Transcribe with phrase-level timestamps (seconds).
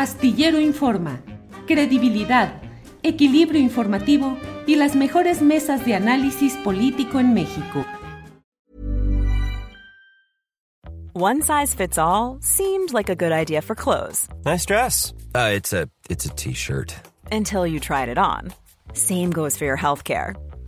[0.00, 1.20] Astillero Informa,
[1.66, 2.62] credibilidad,
[3.02, 7.84] equilibrio informativo y las mejores mesas de análisis político en México.
[11.12, 14.26] One size fits all seemed like a good idea for clothes.
[14.46, 15.12] Nice dress.
[15.34, 16.94] Uh, it's a it's a t-shirt.
[17.30, 18.54] Until you tried it on.
[18.94, 20.34] Same goes for your healthcare.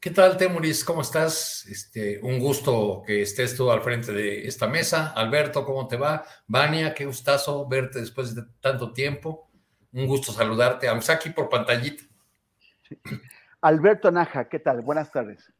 [0.00, 0.84] ¿Qué tal, Temuris?
[0.84, 1.66] ¿Cómo estás?
[1.66, 5.08] Este, un gusto que estés tú al frente de esta mesa.
[5.08, 6.24] Alberto, ¿cómo te va?
[6.46, 9.50] Vania, qué gustazo verte después de tanto tiempo.
[9.92, 12.04] Un gusto saludarte, aunque aquí por pantallita.
[13.60, 14.82] Alberto Naja, ¿qué tal?
[14.82, 15.52] Buenas tardes.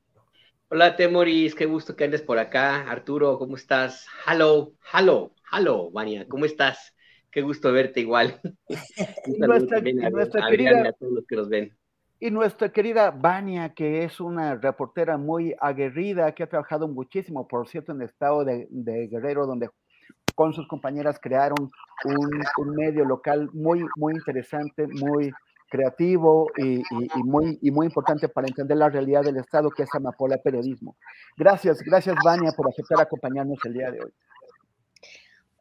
[0.69, 2.89] Hola, Temoris, qué gusto que andes por acá.
[2.89, 4.07] Arturo, ¿cómo estás?
[4.25, 6.95] Hello, hello, hello, Vania, ¿cómo estás?
[7.31, 8.41] Qué gusto verte igual.
[9.39, 11.78] nuestra, querida, a todos los que nos ven.
[12.21, 17.69] Y nuestra querida Vania, que es una reportera muy aguerrida, que ha trabajado muchísimo, por
[17.69, 18.67] cierto, en el estado de,
[19.09, 19.71] Guerrero, donde
[20.35, 21.71] con sus compañeras crearon
[22.05, 25.33] un, medio local muy, muy interesante, muy
[25.71, 26.83] creativo y,
[27.25, 30.97] muy, y muy importante para entender la realidad del Estado, que es Amapola Periodismo.
[31.37, 34.13] Gracias, gracias Vania por aceptar acompañarnos el día de hoy.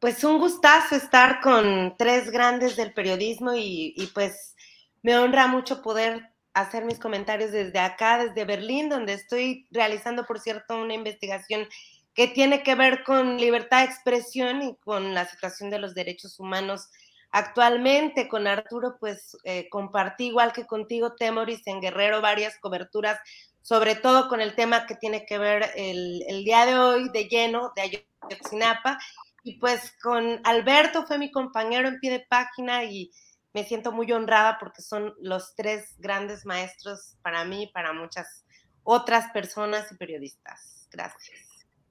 [0.00, 4.56] Pues un gustazo estar con tres grandes del periodismo y, y pues
[5.02, 6.22] me honra mucho poder
[6.54, 11.68] hacer mis comentarios desde acá, desde Berlín, donde estoy realizando, por cierto, una investigación
[12.14, 16.40] que tiene que ver con libertad de expresión y con la situación de los derechos
[16.40, 16.88] humanos
[17.30, 18.28] actualmente.
[18.28, 23.20] Con Arturo, pues eh, compartí, igual que contigo, Temoris, en Guerrero, varias coberturas,
[23.62, 27.28] sobre todo con el tema que tiene que ver el, el día de hoy de
[27.28, 28.98] lleno de Ayotzinapa.
[29.44, 33.12] Y pues con Alberto fue mi compañero en pie de página y
[33.58, 38.44] me siento muy honrada porque son los tres grandes maestros para mí y para muchas
[38.84, 40.88] otras personas y periodistas.
[40.92, 41.38] Gracias.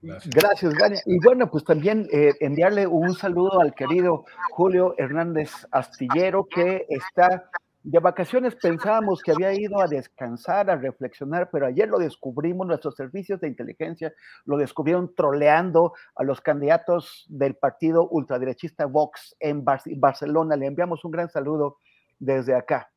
[0.01, 1.01] Gracias, Gania.
[1.05, 7.49] Y bueno, pues también eh, enviarle un saludo al querido Julio Hernández Astillero, que está
[7.89, 12.97] de vacaciones pensábamos que había ido a descansar, a reflexionar, pero ayer lo descubrimos, nuestros
[12.97, 20.57] servicios de inteligencia lo descubrieron troleando a los candidatos del partido ultraderechista Vox en Barcelona.
[20.57, 21.77] Le enviamos un gran saludo
[22.19, 22.91] desde acá.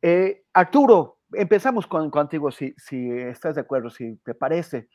[0.00, 4.88] Eh, Arturo, empezamos con, contigo, si, estás de acuerdo, si te parece.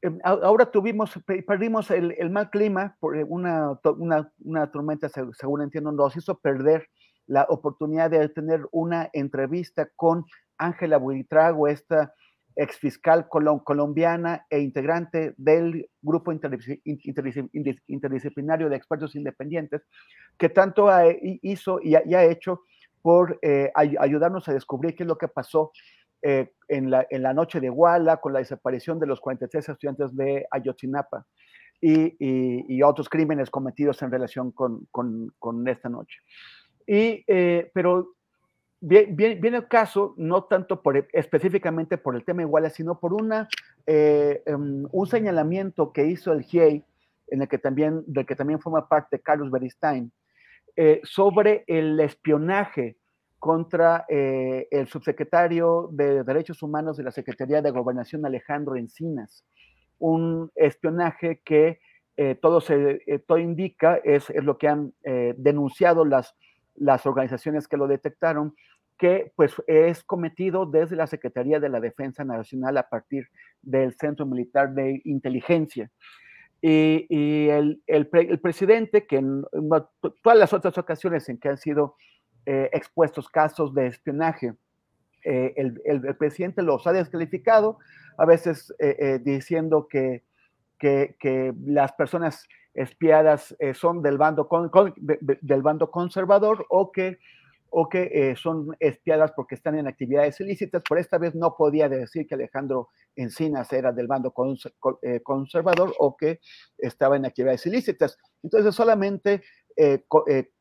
[0.00, 6.16] Em, ahora tuvimos, perdimos el, mal clima por una, una, una tormenta, según entiendo, nos
[6.16, 6.88] hizo perder
[7.32, 10.26] la oportunidad de tener una entrevista con
[10.58, 12.12] Ángela Buitrago, esta
[12.54, 19.80] exfiscal colombiana e integrante del grupo interdisciplinario de expertos independientes,
[20.36, 20.90] que tanto
[21.40, 22.60] hizo y ha, hecho
[23.00, 25.72] por eh, ayudarnos a descubrir qué es lo que pasó
[26.20, 31.24] eh, en, la, noche de Guala con la desaparición de los 43 estudiantes de Ayotzinapa
[31.80, 36.18] y, otros crímenes cometidos en relación con esta noche.
[36.86, 38.14] Y, eh, pero
[38.80, 43.48] viene el caso, no tanto por, específicamente por el tema igual, sino por una,
[43.86, 46.84] eh, em, un señalamiento que hizo el GIEI,
[47.28, 50.12] en el que también, del que también forma parte Carlos Beristain,
[50.74, 52.96] eh, sobre el espionaje
[53.38, 59.44] contra el subsecretario de Derechos Humanos de la Secretaría de Gobernación, Alejandro Encinas.
[59.98, 61.80] Un espionaje que
[62.40, 64.94] todo, se, todo indica, es lo que han
[65.36, 66.36] denunciado las
[66.74, 68.54] las organizaciones que lo detectaron,
[68.98, 73.28] que pues es cometido desde la Secretaría de la Defensa Nacional a partir
[73.60, 75.90] del Centro Militar de Inteligencia.
[76.64, 79.42] Y, el, el, presidente, que en,
[80.22, 81.96] todas las otras ocasiones en que han sido
[82.46, 84.54] eh, expuestos casos de espionaje,
[85.24, 87.78] eh, el, el, presidente los ha descalificado,
[88.16, 90.22] a veces eh, diciendo que,
[90.78, 94.48] que, que, las personas espiadas eh, son del bando,
[94.96, 97.18] del bando conservador o que
[97.74, 100.82] o que eh, son espiadas porque están en actividades ilícitas.
[100.86, 104.34] Por esta vez no podía decir que Alejandro Encinas era del bando
[105.00, 106.40] eh, conservador o que
[106.76, 108.18] estaba en actividades ilícitas.
[108.42, 109.42] Entonces solamente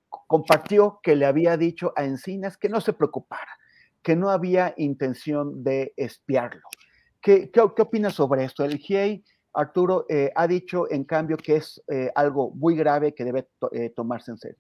[0.08, 3.58] compartió que le había dicho a Encinas que no se preocupara,
[4.02, 6.62] que no había intención de espiarlo.
[7.22, 8.64] ¿Qué, qué, opinas sobre esto?
[8.64, 9.24] El GIEI,
[9.54, 10.06] Arturo,
[10.36, 11.82] ha dicho en cambio que es
[12.16, 13.48] algo muy grave que debe
[13.96, 14.58] tomarse en serio.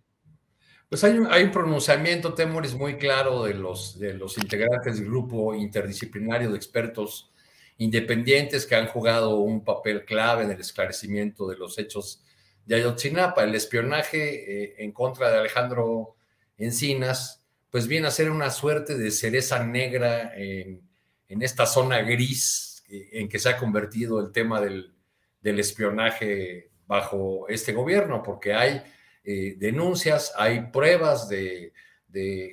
[0.92, 5.08] Pues hay un, hay un pronunciamiento, Temoris, muy claro de los, de los integrantes del
[5.08, 7.32] grupo interdisciplinario de expertos
[7.78, 12.24] independientes que han jugado un papel clave en el esclarecimiento de los hechos
[12.66, 13.44] de Ayotzinapa.
[13.44, 16.16] El espionaje eh, en contra de Alejandro
[16.58, 20.82] Encinas, pues viene a ser una suerte de cereza negra en,
[21.28, 24.94] esta zona gris eh, en que se ha convertido el tema del,
[25.42, 28.84] del espionaje bajo este gobierno, porque hay
[29.24, 31.74] eh, denuncias, hay pruebas de,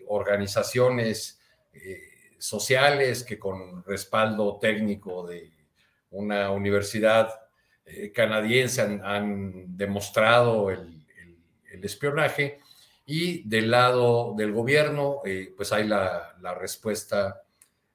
[0.06, 1.40] organizaciones
[1.73, 5.50] eh, sociales que con respaldo técnico de
[6.11, 7.29] una universidad
[7.84, 10.94] eh, canadiense han, demostrado el,
[11.82, 12.61] espionaje.
[13.06, 15.23] Y del lado del gobierno,
[15.56, 17.43] pues hay la, la respuesta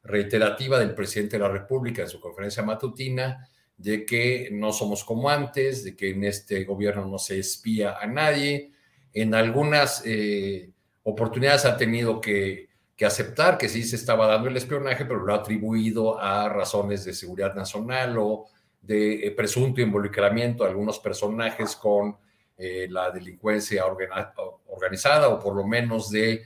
[0.04, 5.30] reiterativa del presidente de la República en su conferencia matutina de que no somos como
[5.30, 8.72] antes, de que en este gobierno no se espía a nadie.
[9.14, 10.72] En algunas eh,
[11.04, 12.72] oportunidades ha tenido que,
[13.04, 17.12] aceptar que sí se estaba dando el espionaje, pero lo ha atribuido a razones de
[17.12, 18.46] seguridad nacional o
[18.82, 22.16] de eh, presunto involucramiento de algunos personajes con
[22.58, 26.46] eh, la delincuencia organizada o por lo menos de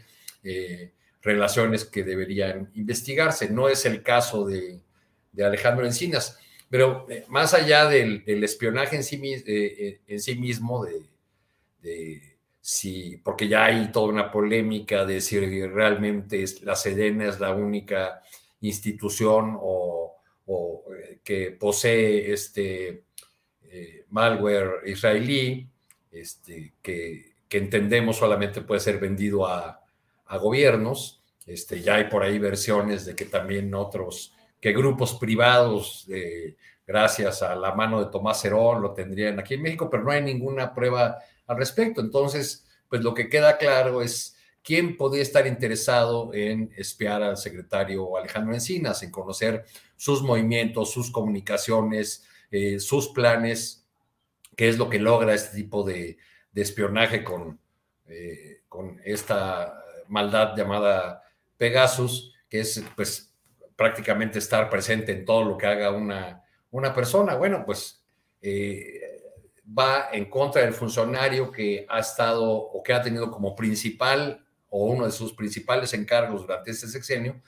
[1.28, 3.50] relaciones que deberían investigarse.
[3.50, 4.80] No es el caso de,
[5.44, 6.40] Alejandro Encinas.
[6.70, 13.66] Pero eh, más allá del, espionaje en sí, eh, sí mismo, de, si, porque ya
[13.66, 18.22] hay toda una polémica de si realmente la Sedena es la única
[18.62, 20.16] institución o,
[20.48, 23.04] eh, que posee este
[24.10, 25.68] malware israelí,
[26.12, 29.82] este, que, entendemos solamente puede ser vendido a
[30.42, 31.17] gobiernos.
[31.48, 36.08] Este, ya hay por ahí versiones de que también otros que grupos privados,
[36.86, 40.22] gracias a la mano de Tomás Herón, lo tendrían aquí en México, pero no hay
[40.22, 42.02] ninguna prueba al respecto.
[42.02, 48.18] Entonces, pues lo que queda claro es quién podría estar interesado en espiar al secretario
[48.18, 49.66] Alejandro Encinas, en conocer
[49.96, 53.88] sus movimientos, sus comunicaciones, eh, sus planes,
[54.56, 56.18] qué es lo que logra este tipo de,
[56.54, 57.60] espionaje con,
[58.08, 61.22] eh, con esta maldad llamada
[61.58, 63.34] Pegasus, que es pues
[63.76, 67.36] prácticamente estar presente en todo lo que haga una, una persona.
[67.36, 68.04] Bueno, pues
[68.42, 69.22] eh,
[69.78, 74.86] va en contra del funcionario que ha estado o que ha tenido como principal o
[74.86, 77.42] uno de sus principales encargos durante este sexenio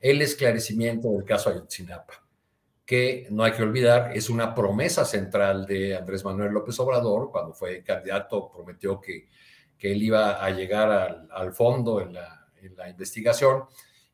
[0.00, 2.26] el esclarecimiento del caso Ayotzinapa,
[2.84, 7.54] que no hay que olvidar, es una promesa central de Andrés Manuel López Obrador, cuando
[7.54, 9.28] fue candidato prometió que,
[9.78, 13.64] que él iba a llegar al, al fondo en la, la investigación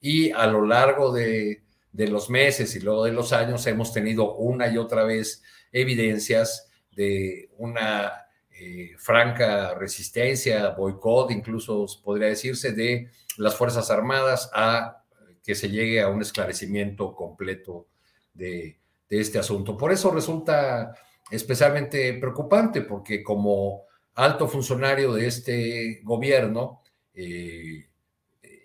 [0.01, 1.63] y a lo largo de,
[1.93, 5.43] los meses y luego de los años hemos tenido una y otra vez
[5.73, 8.13] evidencias de una
[8.51, 15.05] eh, franca resistencia, boicot, incluso podría decirse, de las Fuerzas Armadas a
[15.43, 17.89] que se llegue a un esclarecimiento completo
[18.35, 19.77] de, este asunto.
[19.77, 20.95] Por eso resulta
[21.31, 23.83] especialmente preocupante, porque como
[24.15, 26.81] alto funcionario de este gobierno,
[27.15, 27.90] eh,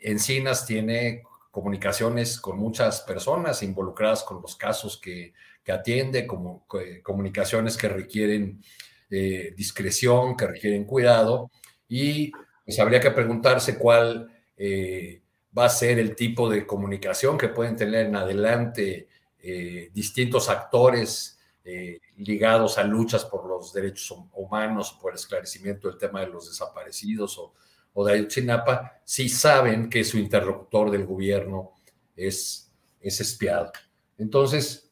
[0.05, 5.33] Encinas tiene comunicaciones con muchas personas involucradas con los casos que,
[5.67, 6.67] atiende, como
[7.01, 8.63] comunicaciones que requieren
[9.09, 11.49] eh, discreción, que requieren cuidado,
[11.87, 12.31] y
[12.63, 15.23] pues habría que preguntarse cuál eh,
[15.57, 19.07] va a ser el tipo de comunicación que pueden tener en adelante
[19.39, 21.31] eh, distintos actores
[22.17, 27.39] ligados a luchas por los derechos humanos, por el esclarecimiento del tema de los desaparecidos
[27.39, 27.55] o
[27.97, 31.71] o de Ayotzinapa sí saben que su interlocutor del gobierno
[32.15, 33.71] es, es espiado.
[34.17, 34.91] Entonces,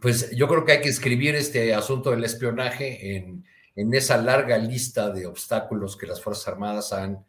[0.00, 3.44] pues yo creo que hay que escribir este asunto del espionaje en,
[3.76, 7.24] en esa larga lista de obstáculos que las Fuerzas Armadas han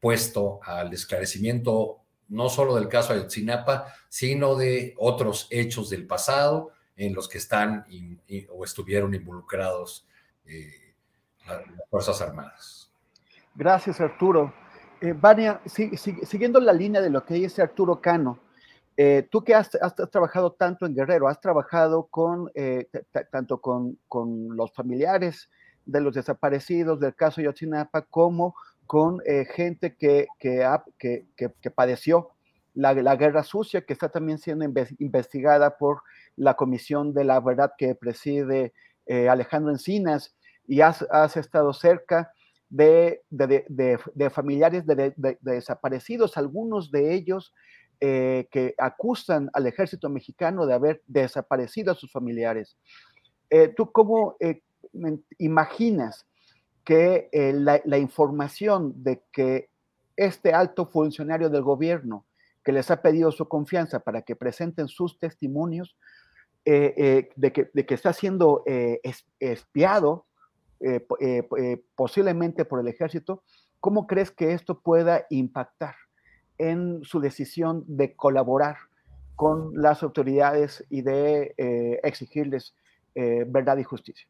[0.00, 7.14] puesto al esclarecimiento no solo del caso Ayotzinapa, sino de otros hechos del pasado en
[7.14, 7.86] los que están
[8.50, 10.06] o estuvieron involucrados
[10.44, 10.94] eh,
[11.46, 12.87] las Fuerzas Armadas.
[13.58, 14.54] Gracias, Arturo.
[15.00, 18.38] Eh, Vania, siguiendo la línea de lo que dice Arturo Cano,
[18.96, 19.68] eh, tú que has,
[20.12, 22.88] trabajado tanto en Guerrero, has trabajado con, eh,
[23.32, 23.98] tanto con,
[24.56, 25.50] los familiares
[25.86, 28.54] de los desaparecidos del caso Yotzinapa como
[28.86, 30.28] con eh, gente que,
[31.74, 32.28] padeció
[32.74, 34.64] la, guerra sucia, que está también siendo
[35.00, 36.02] investigada por
[36.36, 38.72] la Comisión de la Verdad que preside
[39.28, 40.36] Alejandro Encinas,
[40.68, 42.30] y has estado cerca
[42.70, 47.54] de, de, de, familiares de, desaparecidos, algunos de ellos
[48.00, 52.76] eh, que acusan al ejército mexicano de haber desaparecido a sus familiares.
[53.50, 54.60] Eh, ¿Tú cómo eh,
[55.38, 56.26] imaginas
[56.84, 59.68] que la, la, información de que
[60.16, 62.24] este alto funcionario del gobierno
[62.64, 65.96] que les ha pedido su confianza para que presenten sus testimonios,
[66.64, 68.62] de que, de, que, está siendo
[69.38, 70.27] espiado
[70.80, 73.42] eh, eh, eh, posiblemente por el ejército,
[73.80, 75.96] ¿cómo crees que esto pueda impactar
[76.56, 78.76] en su decisión de colaborar
[79.34, 81.54] con las autoridades y de
[82.02, 82.74] exigirles
[83.14, 84.28] verdad y justicia?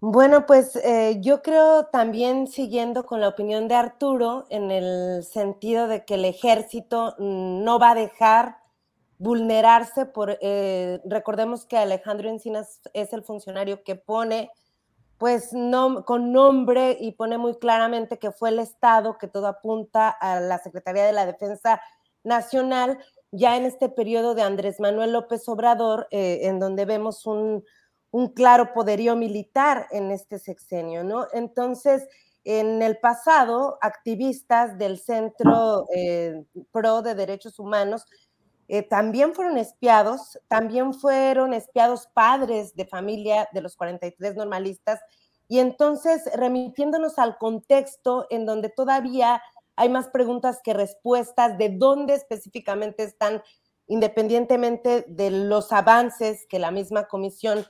[0.00, 0.78] Bueno, pues
[1.20, 6.26] yo creo también siguiendo con la opinión de Arturo, en el sentido de que el
[6.26, 8.61] ejército no va a dejar
[9.22, 14.50] vulnerarse por, eh, recordemos que Alejandro Encinas es el funcionario que pone,
[15.16, 15.50] pues
[16.04, 20.58] con nombre y pone muy claramente que fue el Estado, que todo apunta a la
[20.58, 21.80] Secretaría de la Defensa
[22.24, 22.98] Nacional,
[23.30, 27.64] ya en este periodo de Andrés Manuel López Obrador, eh, en donde vemos un,
[28.10, 31.28] un claro poderío militar en este sexenio, ¿no?
[31.32, 32.08] Entonces,
[32.42, 38.04] en el pasado, activistas del Centro eh, Pro de Derechos Humanos
[38.68, 45.00] eh, también fueron espiados, también fueron espiados padres de familia de los 43 normalistas,
[45.48, 49.42] y entonces remitiéndonos al contexto en donde todavía
[49.76, 53.42] hay más preguntas que respuestas de dónde específicamente están,
[53.86, 57.66] independientemente de los avances que la misma comisión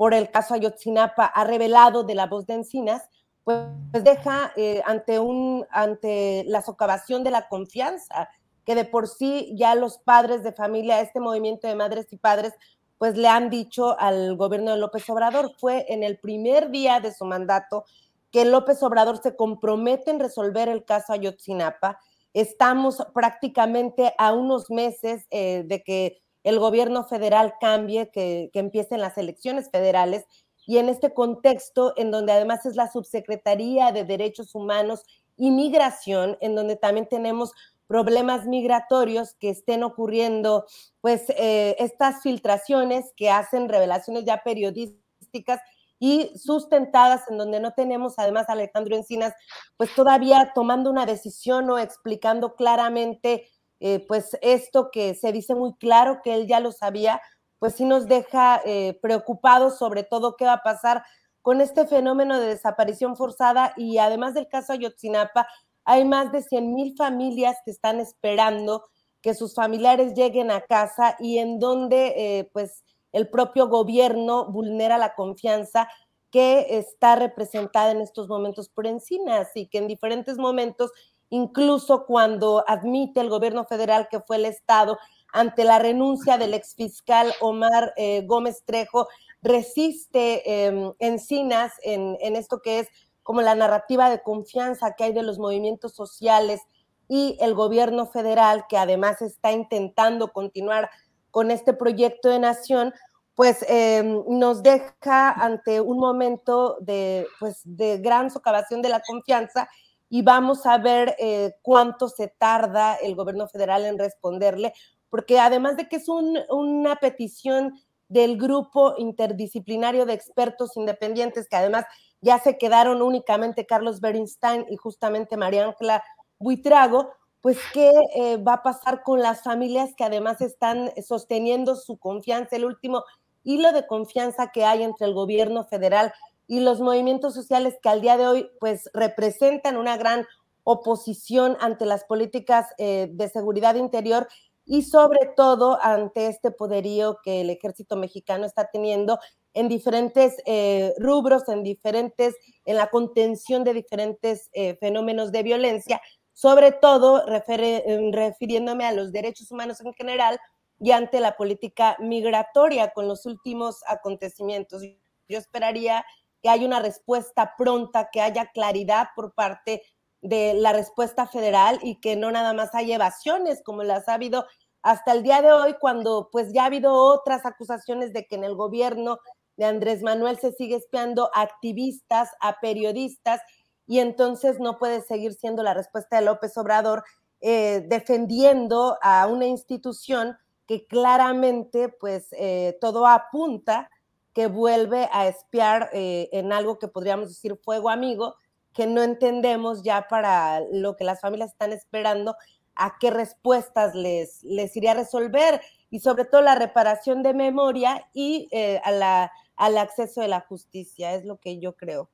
[0.00, 3.06] por el caso Ayotzinapa ha revelado de la voz de Encinas,
[3.44, 3.66] pues
[4.02, 8.30] deja eh, ante, un, ante la socavación de la confianza
[8.70, 12.54] que de por sí ya los padres de familia, este movimiento de madres y padres,
[12.98, 15.56] pues le han dicho al gobierno de López Obrador.
[15.58, 17.84] Fue en el primer día de su mandato
[18.30, 21.98] que López Obrador se compromete en resolver el caso Ayotzinapa.
[22.32, 29.00] Estamos prácticamente a unos meses eh, de que el gobierno federal cambie, que, que empiecen
[29.00, 30.26] las elecciones federales
[30.64, 35.02] y en este contexto, en donde además es la Subsecretaría de Derechos Humanos
[35.36, 37.52] y Migración, en donde también tenemos
[37.90, 40.64] problemas migratorios que estén ocurriendo,
[41.00, 45.60] pues eh, estas filtraciones que hacen revelaciones ya periodísticas
[45.98, 49.34] y sustentadas en donde no tenemos además a Alejandro Encinas,
[49.76, 53.48] pues todavía tomando una decisión o explicando claramente,
[53.80, 57.20] eh, pues esto que se dice muy claro que él ya lo sabía,
[57.58, 61.02] pues sí nos deja eh, preocupados sobre todo qué va a pasar
[61.42, 65.48] con este fenómeno de desaparición forzada y además del caso Ayotzinapa,
[65.84, 68.84] hay más de 100 mil familias que están esperando
[69.22, 74.98] que sus familiares lleguen a casa y en donde eh, pues el propio gobierno vulnera
[74.98, 75.88] la confianza
[76.30, 80.92] que está representada en estos momentos por Encinas y que en diferentes momentos,
[81.28, 84.96] incluso cuando admite el gobierno federal que fue el Estado
[85.32, 89.08] ante la renuncia del exfiscal Omar eh, Gómez Trejo,
[89.42, 92.88] resiste em, Encinas en, en esto que es
[93.30, 96.62] como la narrativa de confianza que hay de los movimientos sociales
[97.06, 100.90] y el gobierno federal, que además está intentando continuar
[101.30, 102.92] con este proyecto de nación,
[103.36, 109.68] pues em, nos deja ante un momento de, pues, de gran socavación de la confianza
[110.08, 114.72] y vamos a ver eh, cuánto se tarda el gobierno federal en responderle,
[115.08, 121.84] porque además de que es una petición del grupo interdisciplinario de expertos independientes, que además
[122.20, 126.02] ya se quedaron únicamente Carlos Bernstein y justamente María Ángela
[126.38, 131.98] Buitrago, pues qué eh, va a pasar con las familias que además están sosteniendo su
[131.98, 133.04] confianza, el último
[133.42, 136.12] hilo de confianza que hay entre el gobierno federal
[136.46, 140.26] y los movimientos sociales que al día de hoy pues representan una gran
[140.64, 144.28] oposición ante las políticas eh, de seguridad interior
[144.66, 149.18] y sobre todo ante este poderío que el ejército mexicano está teniendo
[149.54, 156.00] en diferentes eh, rubros, en diferentes, en la contención de diferentes eh, fenómenos de violencia,
[156.32, 160.38] sobre todo em, refiriéndome a los derechos humanos en general
[160.78, 164.82] y ante la política migratoria con los últimos acontecimientos.
[165.28, 166.04] Yo esperaría
[166.42, 169.82] que haya una respuesta pronta, que haya claridad por parte
[170.22, 174.46] de la respuesta federal y que no nada más haya evasiones como las ha habido
[174.82, 178.44] hasta el día de hoy, cuando pues ya ha habido otras acusaciones de que en
[178.44, 179.18] el gobierno
[179.60, 183.42] de Andrés Manuel se sigue espiando a activistas, a periodistas,
[183.86, 187.04] y entonces no puede seguir siendo la respuesta de López Obrador
[187.42, 193.90] eh, defendiendo a una institución que claramente pues eh, todo apunta
[194.32, 198.36] que vuelve a espiar eh, en algo que podríamos decir fuego amigo,
[198.72, 202.34] que no entendemos ya para lo que las familias están esperando,
[202.76, 208.06] a qué respuestas les, les iría a resolver y sobre todo la reparación de memoria
[208.14, 208.48] y
[208.84, 212.08] a la, al acceso de la justicia, es lo que yo creo.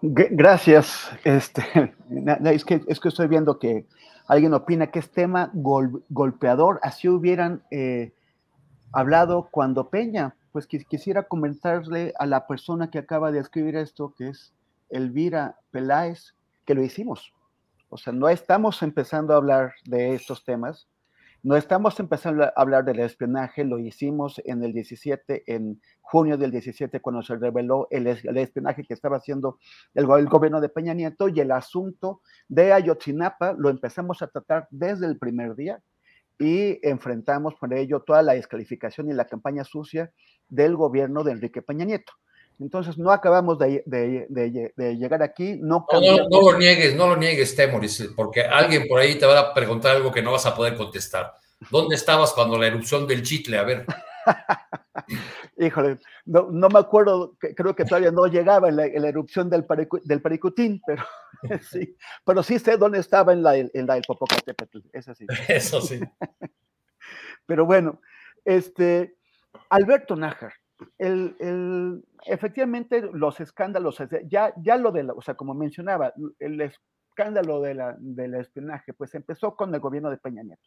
[0.00, 1.10] Gracias.
[1.24, 1.62] Este,
[2.44, 3.86] es, que, es que estoy viendo que
[4.26, 6.78] alguien opina que es tema golpeador.
[6.82, 8.12] Así hubieran eh,
[8.92, 10.34] hablado cuando Peña.
[10.52, 14.54] Pues quisiera comentarle a la persona que acaba de escribir esto, que es
[14.88, 17.32] Elvira Peláez, que lo hicimos.
[17.90, 20.88] O sea, no estamos empezando a hablar de estos temas.
[21.44, 26.50] No estamos empezando a hablar del espionaje, lo hicimos en el 17, en junio del
[26.50, 29.58] 17, cuando se reveló el, espionaje que estaba haciendo
[29.94, 35.06] el, gobierno de Peña Nieto y el asunto de Ayotzinapa lo empezamos a tratar desde
[35.06, 35.80] el primer día
[36.40, 40.10] y enfrentamos por ello toda la descalificación y la campaña sucia
[40.48, 42.14] del gobierno de Enrique Peña Nieto.
[42.60, 43.84] Entonces no acabamos de,
[44.76, 45.58] llegar aquí.
[45.60, 49.54] No, no, lo niegues, no lo niegues, Temoris, porque alguien por ahí te va a
[49.54, 51.34] preguntar algo que no vas a poder contestar.
[51.70, 53.58] ¿Dónde estabas cuando la erupción del chitle?
[53.58, 53.86] A ver.
[55.56, 59.66] Híjole, no, me acuerdo, creo que todavía no llegaba en la, erupción del,
[60.04, 61.04] del Pericutín, pero
[61.70, 65.26] sí, pero sí sé dónde estaba en la, en la del Popocatépetl, eso sí.
[65.48, 66.00] Eso sí.
[67.46, 68.00] pero bueno,
[68.44, 69.16] este,
[69.70, 70.52] Alberto Nájar,
[70.98, 77.60] el, efectivamente los escándalos, ya, ya lo de, la, o sea, como mencionaba, el escándalo
[77.60, 80.62] de la, del espionaje, pues empezó con el gobierno de Peña Nieto.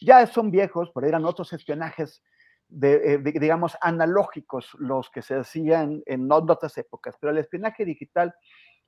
[0.00, 2.22] Ya son viejos, pero eran otros espionajes,
[2.68, 8.34] de, eh, digamos, analógicos los que se hacían en otras épocas, pero el espionaje digital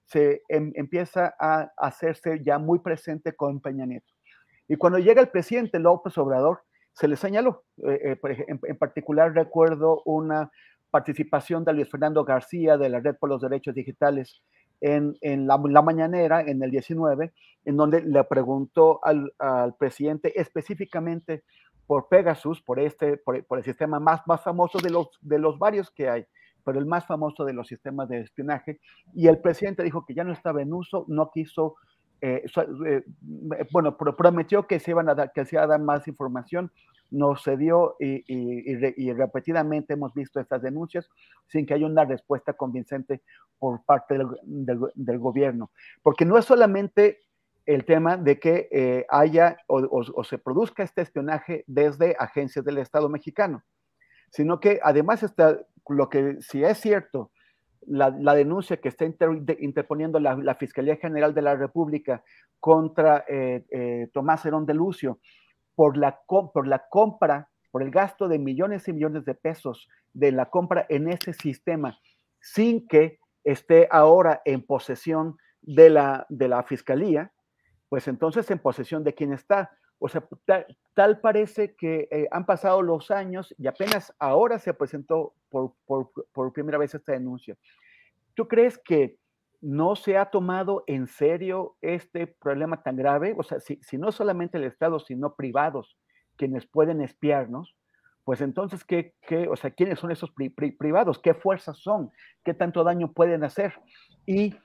[0.06, 4.12] se em, empieza a hacerse ya muy presente con Peña Nieto.
[4.68, 6.62] Y cuando llega el presidente López Obrador,
[6.94, 7.64] se le señaló.
[7.86, 10.50] Eh, eh, en, particular recuerdo una
[10.90, 14.42] participación de Luis Fernando García de la Red por los Derechos Digitales
[14.80, 17.32] en, la, mañanera, en el 19,
[17.64, 19.32] en donde le preguntó al,
[19.78, 21.42] presidente específicamente
[21.86, 25.90] por Pegasus, por, este, por, el sistema más, más famoso de los, de los varios
[25.90, 26.26] que hay,
[26.64, 28.80] pero el más famoso de los sistemas de espionaje,
[29.14, 31.76] y el presidente dijo que ya no estaba en uso, no quiso
[32.26, 32.42] eh,
[32.86, 33.04] eh,
[33.70, 36.72] bueno, prometió que se, iban a dar, que se iba a dar más información,
[37.10, 41.10] no se dio y, repetidamente hemos visto estas denuncias
[41.48, 43.20] sin que haya una respuesta convincente
[43.58, 45.70] por parte del, gobierno.
[46.02, 47.20] Porque no es solamente
[47.66, 53.10] el tema de que eh, haya o, se produzca este espionaje desde agencias del Estado
[53.10, 53.62] mexicano,
[54.30, 55.60] sino que además está
[55.90, 57.30] lo que si es cierto
[57.86, 62.22] la, denuncia que está interponiendo la, Fiscalía General de la República
[62.60, 65.20] contra eh, eh, Tomás Herón de Lucio
[65.74, 70.32] por la, por la compra, por el gasto de millones y millones de pesos de
[70.32, 71.98] la compra en ese sistema,
[72.40, 77.32] sin que esté ahora en posesión de la, de la Fiscalía,
[77.88, 79.70] pues entonces en posesión de quién está.
[79.98, 80.26] O sea,
[80.94, 86.52] tal, parece que eh, han pasado los años y apenas ahora se presentó por, por,
[86.52, 87.56] primera vez esta denuncia.
[88.34, 89.18] ¿Tú crees que
[89.60, 93.34] no se ha tomado en serio este problema tan grave?
[93.38, 95.96] O sea, si, si no solamente el Estado, sino privados
[96.36, 97.76] quienes pueden espiarnos,
[98.24, 101.18] pues entonces, ¿qué, qué, o sea, ¿quiénes son esos privados?
[101.18, 102.10] ¿Qué fuerzas son?
[102.42, 103.74] ¿Qué tanto daño pueden hacer?
[104.26, 104.56] ¿Y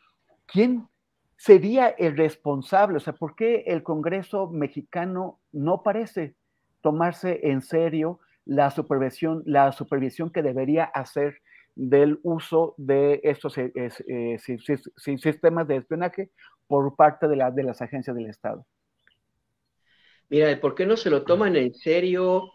[0.46, 0.88] quién
[1.39, 2.97] sería el responsable?
[2.97, 6.36] O sea, ¿por qué el Congreso mexicano no parece
[6.82, 11.41] tomarse en serio la supervisión, la supervisión que debería hacer
[11.75, 14.38] del uso de estos eh, eh,
[15.17, 16.30] sistemas de espionaje
[16.67, 18.65] por parte de, de las agencias del Estado?
[20.28, 22.52] Mira, ¿por qué no se lo toman en serio?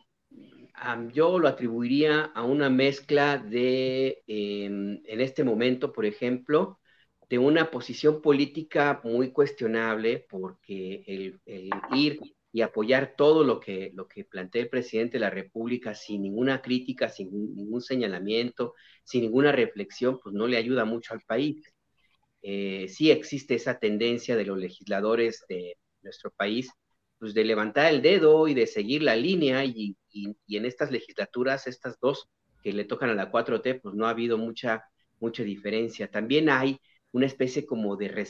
[1.13, 6.81] yo lo atribuiría a una mezcla de, em, en este momento, por ejemplo,
[7.29, 12.21] de una posición política muy cuestionable, porque el, ir
[12.53, 16.63] y apoyar todo lo que, lo que plantea el presidente de la República sin ninguna
[16.63, 21.65] crítica, sin ningún señalamiento, sin ninguna reflexión, pues no le ayuda mucho al país.
[22.43, 26.71] Eh, sí existe esa tendencia de los legisladores de nuestro país,
[27.19, 31.67] pues de levantar el dedo y de seguir la línea y, y, en estas legislaturas,
[31.67, 32.29] estas dos
[32.63, 34.85] que le tocan a la 4T, pues no ha habido mucha,
[35.21, 36.11] mucha diferencia.
[36.11, 36.79] También hay
[37.15, 38.27] una especie como de,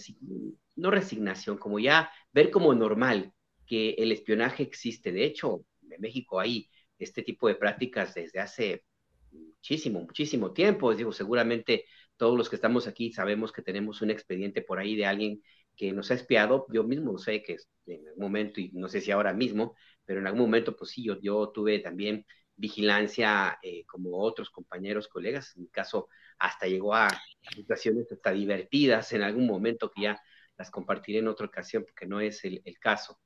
[0.77, 3.33] no resignación, como ya ver como normal
[3.66, 5.11] que el espionaje existe.
[5.11, 6.68] De hecho, en México hay
[6.99, 8.85] este tipo de prácticas desde hace
[9.33, 10.94] muchísimo, muchísimo tiempo.
[10.94, 11.87] Digo, seguramente
[12.18, 15.42] todos los que estamos aquí sabemos que tenemos un expediente por ahí de alguien
[15.75, 16.66] que nos ha espiado.
[16.70, 20.27] Yo mismo sé que en algún momento, y no sé si ahora mismo, pero en
[20.27, 25.55] algún momento, pues sí, yo, yo tuve también vigilancia eh, como otros compañeros, colegas.
[25.57, 27.09] En mi caso, hasta llegó a
[27.55, 30.21] situaciones hasta divertidas en algún momento que ya
[30.57, 33.19] las compartiré en otra ocasión porque no es el, caso.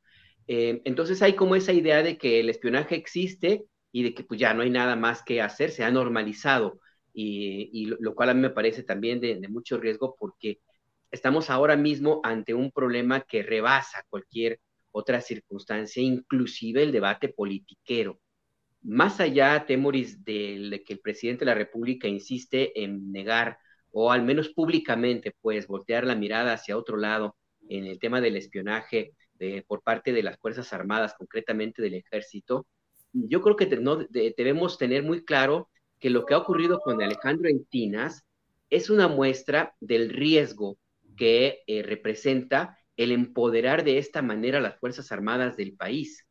[0.46, 4.40] Eh, entonces hay como esa idea de que el espionaje existe y de que pues
[4.40, 6.80] ya no hay nada más que hacer, se ha normalizado
[7.12, 10.60] y, lo, cual a mí me parece también de, de mucho riesgo porque
[11.10, 14.60] estamos ahora mismo ante un problema que rebasa cualquier
[14.92, 18.20] otra circunstancia, inclusive el debate politiquero.
[18.82, 23.58] Más allá, Temoris, de que el presidente de la República insiste en negar,
[23.90, 27.36] o al menos públicamente, pues, voltear la mirada hacia otro lado
[27.68, 29.14] en el tema del espionaje
[29.66, 32.66] por parte de las Fuerzas Armadas, concretamente del Ejército,
[33.12, 33.66] yo creo que
[34.36, 38.24] debemos tener muy claro que lo que ha ocurrido con Alejandro Encinas
[38.70, 40.78] es una muestra del riesgo
[41.16, 46.26] que eh, representa el empoderar de esta manera las Fuerzas Armadas del país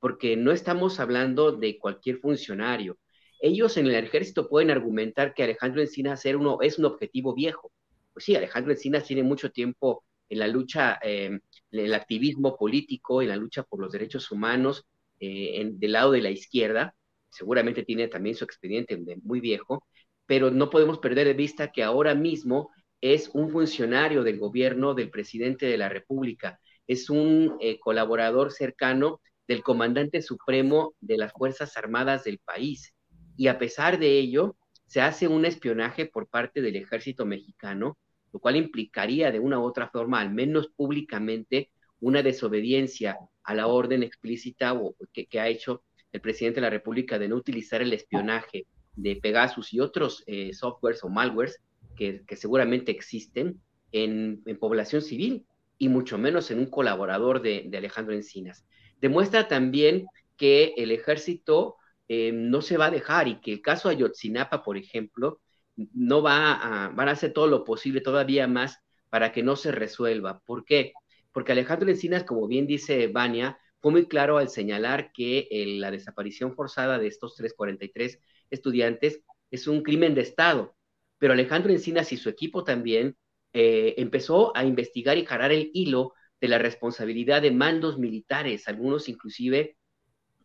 [0.00, 2.98] porque no estamos hablando de cualquier funcionario.
[3.40, 7.72] Ellos en el ejército pueden argumentar que Alejandro Encinas uno, es un objetivo viejo.
[8.12, 13.22] Pues sí, Alejandro Encinas tiene mucho tiempo en la lucha, eh, en el activismo político,
[13.22, 14.86] en la lucha por los derechos humanos,
[15.20, 16.94] eh, del lado de la izquierda.
[17.28, 19.86] Seguramente tiene también su expediente muy viejo,
[20.26, 25.10] pero no podemos perder de vista que ahora mismo es un funcionario del gobierno del
[25.10, 31.76] presidente de la República, es un eh, colaborador cercano del comandante supremo de las Fuerzas
[31.76, 32.94] Armadas del país.
[33.36, 34.56] Y a pesar de ello,
[34.86, 37.98] se hace un espionaje por parte del ejército mexicano,
[38.32, 43.66] lo cual implicaría de una u otra forma, al menos públicamente, una desobediencia a la
[43.68, 44.78] orden explícita
[45.12, 45.82] que, ha hecho
[46.12, 50.52] el presidente de la República de no utilizar el espionaje de Pegasus y otros eh,
[50.52, 51.60] softwares o malwares
[51.96, 53.60] que, seguramente existen
[53.92, 55.46] en, población civil
[55.78, 60.06] y mucho menos en un colaborador de Alejandro Encinas demuestra también
[60.36, 61.76] que el ejército
[62.08, 65.40] eh, no se va a dejar y que el caso Ayotzinapa, por ejemplo,
[65.76, 66.52] no va
[66.84, 68.78] a, van a hacer todo lo posible todavía más
[69.10, 70.40] para que no se resuelva.
[70.40, 70.92] ¿Por qué?
[71.32, 76.54] Porque Alejandro Encinas, como bien dice Vania, fue muy claro al señalar que la desaparición
[76.54, 80.74] forzada de estos 343 estudiantes es un crimen de Estado.
[81.18, 83.16] Pero Alejandro Encinas y su equipo también
[83.52, 89.08] eh, empezó a investigar y jarar el hilo de la responsabilidad de mandos militares, algunos
[89.08, 89.76] inclusive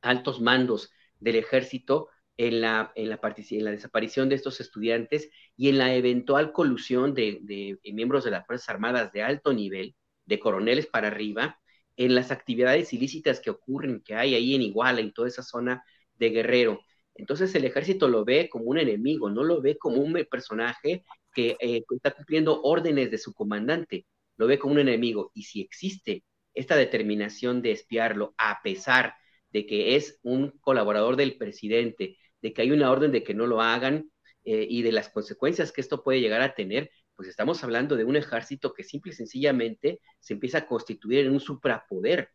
[0.02, 5.70] altos mandos del ejército en la, en la, en la desaparición de estos estudiantes y
[5.70, 10.40] en la eventual colusión de, de, miembros de las Fuerzas Armadas de alto nivel, de
[10.40, 11.60] coroneles para arriba,
[11.98, 15.84] en las actividades ilícitas que ocurren, que hay ahí en Iguala, en toda esa zona
[16.16, 16.80] de Guerrero.
[17.14, 21.58] Entonces el ejército lo ve como un enemigo, no lo ve como un personaje que
[21.60, 24.08] eh, está cumpliendo órdenes de su comandante,
[24.42, 25.32] lo ve como un enemigo.
[25.36, 26.26] Y si existe
[26.56, 29.14] esta determinación de espiarlo, a pesar
[29.52, 33.46] de que es un colaborador del presidente, de que hay una orden de que no
[33.46, 34.10] lo hagan
[34.44, 38.04] eh, y de las consecuencias que esto puede llegar a tener, pues estamos hablando de
[38.04, 42.30] un ejército que simple y sencillamente se empieza a constituir en un suprapoder,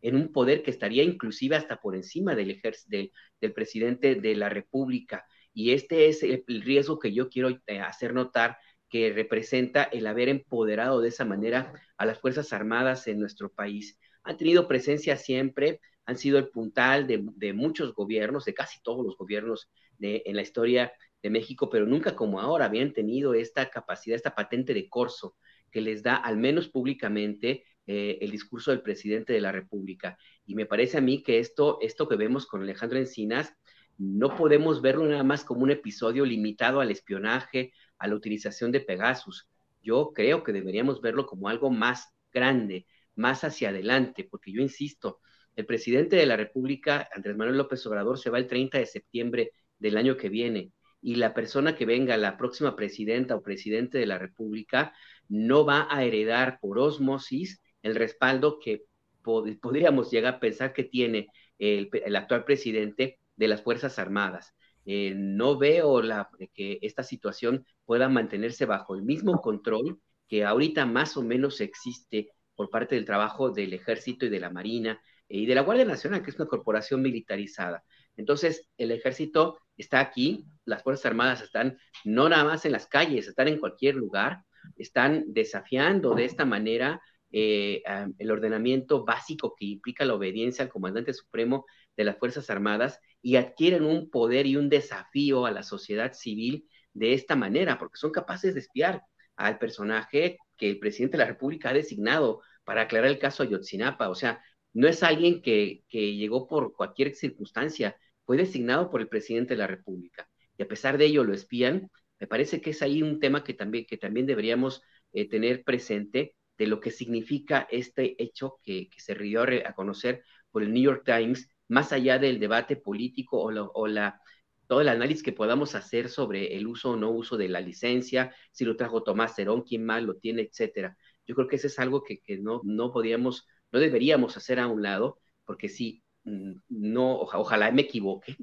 [0.00, 3.12] en un poder que estaría inclusive hasta por encima del, del,
[3.42, 5.26] del presidente de la República.
[5.52, 8.56] Y este es el riesgo que yo quiero eh, hacer notar
[8.92, 13.98] que representa el haber empoderado de esa manera a las Fuerzas Armadas en nuestro país.
[14.22, 19.16] Han tenido presencia siempre, han sido el puntal de, muchos gobiernos, de casi todos los
[19.16, 24.34] gobiernos en la historia de México, pero nunca como ahora habían tenido esta capacidad, esta
[24.34, 25.36] patente de corso
[25.70, 30.18] que les da, al menos públicamente, eh, el discurso del presidente de la República.
[30.44, 33.54] Y me parece a mí que esto, esto que vemos con Alejandro Encinas,
[33.96, 37.72] no podemos verlo nada más como un episodio limitado al espionaje,
[38.02, 39.48] a la utilización de Pegasus.
[39.80, 45.20] Yo creo que deberíamos verlo como algo más grande, más hacia adelante, porque yo insisto,
[45.54, 49.52] el presidente de la República, Andrés Manuel López Obrador, se va el 30 de septiembre
[49.78, 54.06] del año que viene y la persona que venga, la próxima presidenta o presidente de
[54.06, 54.94] la República,
[55.28, 58.84] no va a heredar por osmosis el respaldo que
[59.22, 64.54] podríamos llegar a pensar que tiene el actual presidente de las Fuerzas Armadas.
[64.84, 70.86] Eh, no veo la, que esta situación pueda mantenerse bajo el mismo control que ahorita
[70.86, 75.38] más o menos existe por parte del trabajo del ejército y de la marina eh,
[75.38, 77.84] y de la Guardia Nacional, que es una corporación militarizada.
[78.16, 83.28] Entonces, el ejército está aquí, las Fuerzas Armadas están no nada más en las calles,
[83.28, 84.42] están en cualquier lugar,
[84.76, 87.82] están desafiando de esta manera eh,
[88.18, 91.64] el ordenamiento básico que implica la obediencia al comandante supremo
[91.96, 96.68] de las Fuerzas Armadas y adquieren un poder y un desafío a la sociedad civil
[96.92, 99.02] de esta manera, porque son capaces de espiar
[99.36, 104.08] al personaje que el presidente de la República ha designado para aclarar el caso Ayotzinapa.
[104.08, 109.08] O sea, no es alguien que, que llegó por cualquier circunstancia, fue designado por el
[109.08, 110.28] presidente de la República.
[110.56, 113.54] Y a pesar de ello lo espían, me parece que es ahí un tema que
[113.54, 114.82] también, que también deberíamos
[115.12, 120.62] eh, tener presente de lo que significa este hecho que, se dio a, conocer por
[120.62, 124.20] el New York Times, más allá del debate político o, la,
[124.66, 128.34] todo el análisis que podamos hacer sobre el uso o no uso de la licencia,
[128.50, 130.96] si lo trajo Tomás Cerón, quién más lo tiene, etcétera.
[131.26, 134.82] Yo creo que eso es algo que, no, no podíamos, no deberíamos hacer a un
[134.82, 138.36] lado, porque sí, mm, no, ojalá me equivoque,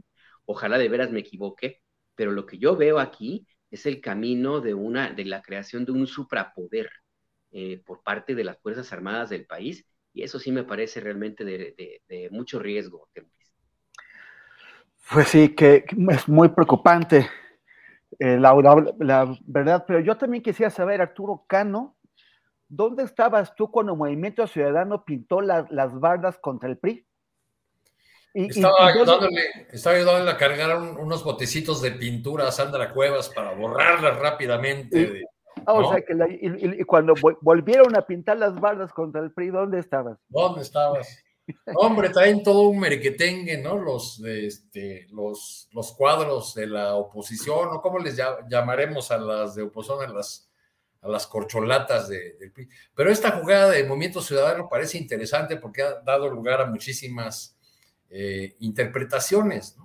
[0.46, 1.82] ojalá de veras me equivoque,
[2.16, 5.92] pero lo que yo veo aquí es el camino de, una, de la creación de
[5.92, 6.90] un suprapoder
[7.52, 11.44] eh, por parte de las Fuerzas Armadas del país, y eso sí me parece realmente
[11.44, 13.10] de, mucho riesgo.
[15.12, 17.30] Pues sí, que es muy preocupante,
[18.20, 18.54] eh, la,
[19.46, 21.98] verdad, pero yo también quisiera saber, Arturo Cano,
[22.68, 27.06] ¿dónde estabas tú cuando el Movimiento Ciudadano pintó las bardas contra el PRI?
[28.34, 35.24] estaba, ayudándole, a cargar unos botecitos de pintura a Sandra Cuevas para borrarlas rápidamente.
[35.70, 39.80] Ah, o sea que y, cuando volvieron a pintar las bardas contra el PRI, ¿dónde
[39.80, 40.18] estabas?
[40.28, 41.24] ¿Dónde estabas?
[41.76, 43.78] Hombre, traen todo un merequetengue, ¿no?
[43.78, 49.62] Los, este, los, los cuadros de la oposición, o cómo les llamaremos a las de
[49.62, 50.50] oposición, a las,
[51.02, 52.68] a las corcholatas de, del PRI.
[52.96, 57.56] Pero esta jugada de Movimiento Ciudadano parece interesante porque ha dado lugar a muchísimas
[58.10, 59.78] eh, interpretaciones.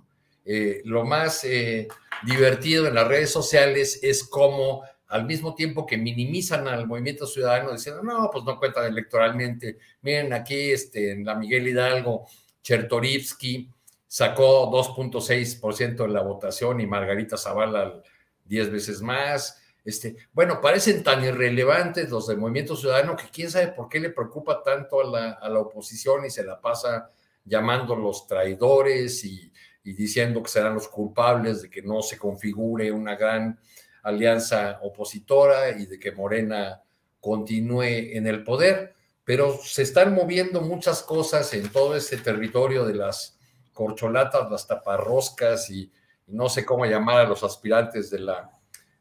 [0.46, 1.88] Eh, lo más eh,
[2.24, 7.72] divertido en las redes sociales es cómo al mismo tiempo que minimizan al movimiento ciudadano
[7.72, 9.78] diciendo, no, pues no cuentan electoralmente.
[10.02, 12.26] Miren, aquí este, en la Miguel Hidalgo,
[12.62, 13.70] Chertorivsky
[14.06, 18.02] sacó 2.6% de la votación y Margarita Zavala
[18.44, 19.60] 10 veces más.
[19.84, 24.10] Este, bueno, parecen tan irrelevantes los del movimiento ciudadano que quién sabe por qué le
[24.10, 27.10] preocupa tanto a la, a la oposición y se la pasa
[27.44, 29.50] llamándolos traidores y,
[29.82, 33.60] diciendo que serán los culpables de que no se configure una gran
[34.04, 36.82] alianza opositora y de que Morena
[37.20, 42.94] continúe en el poder, pero se están moviendo muchas cosas en todo ese territorio de
[42.94, 43.38] las
[43.72, 45.90] corcholatas, las taparroscas y,
[46.26, 48.50] no sé cómo llamar a los aspirantes de la,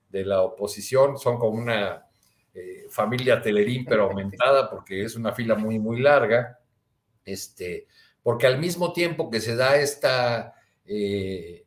[0.09, 2.05] de la oposición, son como una
[2.53, 6.59] eh, familia Telerín, pero aumentada porque es una fila muy, muy larga.
[7.23, 7.87] Este,
[8.21, 11.65] porque al mismo tiempo que se da esta eh,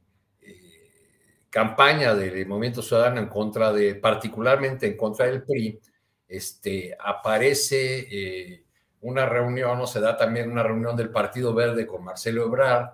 [1.57, 5.81] campaña del movimiento ciudadano en contra de, particularmente en contra del PRI,
[6.29, 8.65] este, aparece eh,
[9.01, 12.91] una reunión, o se da también una reunión del Partido Verde con Marcelo Ebrard,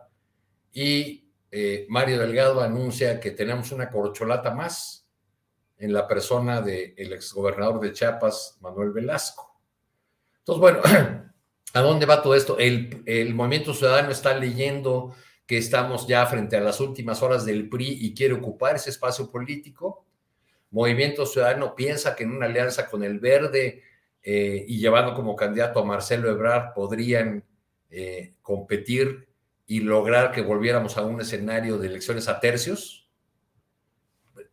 [0.72, 1.28] y
[1.88, 5.06] Mario Delgado anuncia que tenemos una corcholata más
[5.76, 9.60] en la persona del exgobernador de Chiapas, Manuel Velasco.
[10.38, 10.80] Entonces, bueno,
[11.74, 12.58] ¿A dónde va todo esto?
[12.58, 15.14] El, movimiento ciudadano está leyendo
[15.46, 19.30] que estamos ya frente a las últimas horas del PRI y quiere ocupar ese espacio
[19.30, 20.04] político.
[20.70, 23.82] Movimiento Ciudadano piensa que en una alianza con el Verde
[24.22, 27.44] eh, y llevando como candidato a Marcelo Ebrard podrían
[27.90, 29.28] eh, competir
[29.66, 33.08] y lograr que volviéramos a un escenario de elecciones a tercios.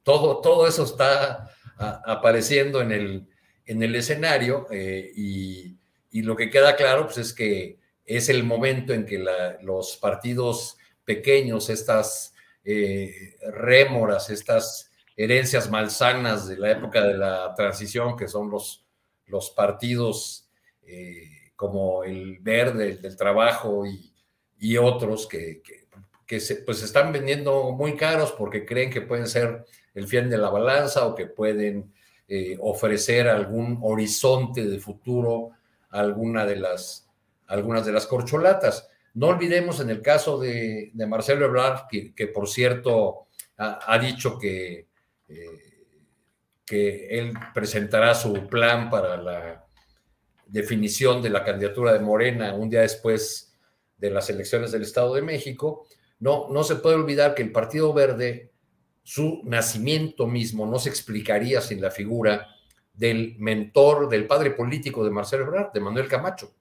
[0.03, 3.27] Todo, todo eso está apareciendo en el,
[3.65, 5.79] en el escenario eh, y
[6.11, 9.23] y lo que queda claro pues, es que es el momento en que
[9.61, 18.17] los partidos pequeños, estas eh, rémoras, estas herencias malsanas de la época de la transición,
[18.17, 18.83] que son los,
[19.27, 20.49] los partidos
[20.81, 25.61] eh, como el Verde, el del Trabajo y, otros que,
[26.25, 30.37] que, se pues están vendiendo muy caros porque creen que pueden ser el fiel de
[30.39, 31.93] la balanza o que pueden
[32.27, 35.51] eh, ofrecer algún horizonte de futuro
[35.91, 37.08] alguna de las,
[37.49, 38.87] algunas de las corcholatas.
[39.15, 44.87] No olvidemos en el caso de, Marcelo Ebrard, que, por cierto ha, dicho que,
[45.27, 45.95] eh,
[46.65, 49.65] que él presentará su plan para la
[50.45, 53.53] definición de la candidatura de Morena un día después
[53.97, 55.85] de las elecciones del Estado de México.
[56.19, 58.51] No, no se puede olvidar que el Partido Verde,
[59.03, 62.47] su nacimiento mismo no se explicaría sin la figura
[62.93, 66.53] del mentor, del padre político de Marcelo Ebrard, de Manuel Camacho,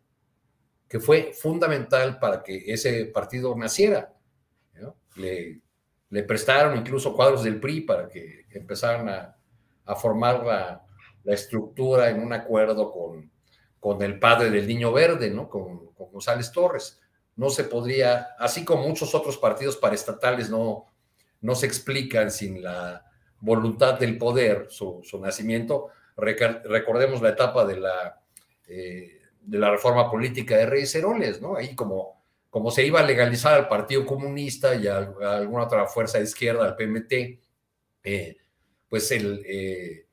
[0.89, 4.15] que fue fundamental para que ese partido naciera.
[5.17, 9.09] Le, prestaron incluso cuadros del PRI para que empezaran
[9.85, 10.85] a, formar la,
[11.35, 13.31] estructura en un acuerdo con,
[13.79, 15.51] con el padre del Niño Verde, ¿no?
[15.51, 17.01] con, con González Torres.
[17.37, 20.87] No se podría, así como muchos otros partidos paraestatales no,
[21.41, 23.05] no se explican sin la
[23.41, 25.89] voluntad del poder, su, nacimiento.
[26.17, 28.21] recordemos la etapa de la,
[28.67, 31.57] eh, de la reforma política de Reyes Heroles, ¿no?
[31.57, 36.19] Ahí como, como se iba a legalizar al Partido Comunista y a, alguna otra fuerza
[36.19, 37.13] de izquierda, al PMT,
[38.05, 38.37] eh,
[38.89, 40.07] pues el eh,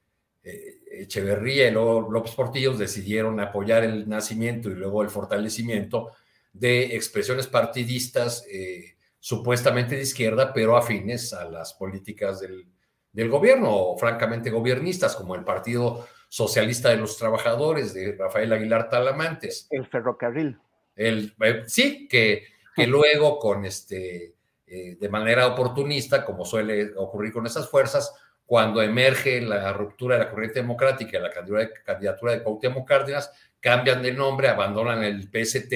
[0.97, 6.11] Echeverría y luego López Portillos decidieron apoyar el nacimiento y luego el fortalecimiento
[6.53, 8.45] de expresiones partidistas
[9.19, 12.67] supuestamente de izquierda, pero afines a las políticas del,
[13.15, 16.05] del gobierno, o francamente gobiernistas, como el Partido
[16.35, 19.69] Socialista de los Trabajadores de Rafael Aguilar Talamantes.
[19.69, 20.59] El ferrocarril.
[20.93, 22.43] El, eh, sí, que,
[22.75, 24.33] que luego con este,
[24.67, 28.13] eh, de manera oportunista, como suele ocurrir con esas fuerzas,
[28.45, 31.31] cuando emerge la ruptura de la corriente democrática y la
[31.85, 35.73] candidatura de Cuauhtémoc Cárdenas, cambian de nombre, abandonan el PST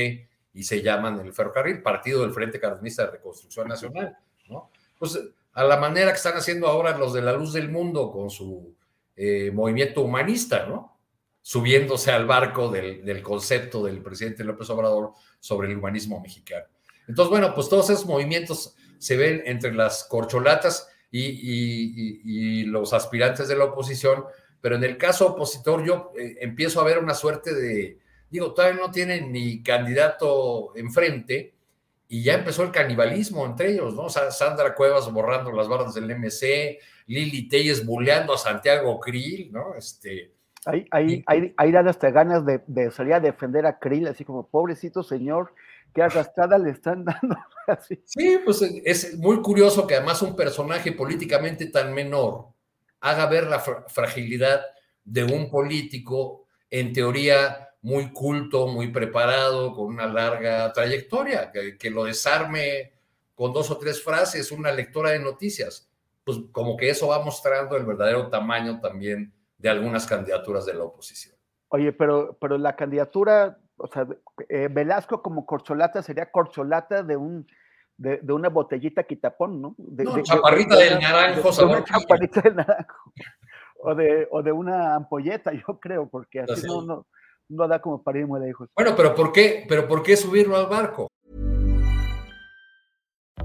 [0.56, 4.18] y se llaman el ferrocarril, Partido del Frente Cardenista de Reconstrucción Nacional,
[4.50, 4.72] ¿no?
[4.98, 5.18] Pues
[5.54, 8.76] a la manera que están haciendo ahora los de la luz del mundo con su
[9.22, 10.98] eh, movimiento humanista, ¿no?
[11.42, 16.68] Subiéndose al barco del, concepto del presidente López Obrador sobre el humanismo mexicano.
[17.06, 23.58] Entonces, bueno, pues todos esos movimientos se ven entre las corcholatas y, los aspirantes de
[23.58, 24.24] la oposición,
[24.62, 28.80] pero en el caso opositor yo eh, empiezo a ver una suerte de, digo, todavía
[28.80, 31.56] no tienen ni candidato enfrente
[32.08, 34.08] y ya empezó el canibalismo entre ellos, ¿no?
[34.08, 36.80] Sandra Cuevas borrando las barras del MC,
[37.10, 39.76] Lili Telles bulleando a Santiago Krill, ¿no?
[39.76, 40.34] Este,
[40.66, 44.48] hay, hay, hay, hay hasta ganas de, de, salir a defender a Krill, así como,
[44.48, 45.54] pobrecito señor,
[45.94, 47.38] qué arrastrada le están dando.
[47.68, 48.02] Así.
[48.06, 52.48] Sí, pues es muy curioso que además un personaje políticamente tan menor
[53.02, 54.62] haga ver la fragilidad
[55.04, 62.04] de un político, en teoría, muy culto, muy preparado, con una larga trayectoria, que, lo
[62.04, 62.94] desarme
[63.34, 65.89] con dos o tres frases, una lectora de noticias.
[66.30, 70.84] Pues como que eso va mostrando el verdadero tamaño también de algunas candidaturas de la
[70.84, 71.36] oposición.
[71.70, 74.08] Oye, pero, pero la candidatura, o sea,
[74.48, 77.48] eh, Velasco como corcholata sería corcholata de un
[77.98, 79.76] de, una botellita quitapón, ¿no?
[79.78, 81.52] De, no, chaparrita del naranjo,
[81.84, 83.12] chaparrita del naranjo.
[83.82, 87.08] O de, o de una ampolleta, yo creo, porque así, no, no,
[87.50, 88.70] no da como para ir muy lejos.
[88.76, 89.66] Bueno, pero ¿por qué?
[89.68, 91.10] ¿Pero por qué subirlo al barco?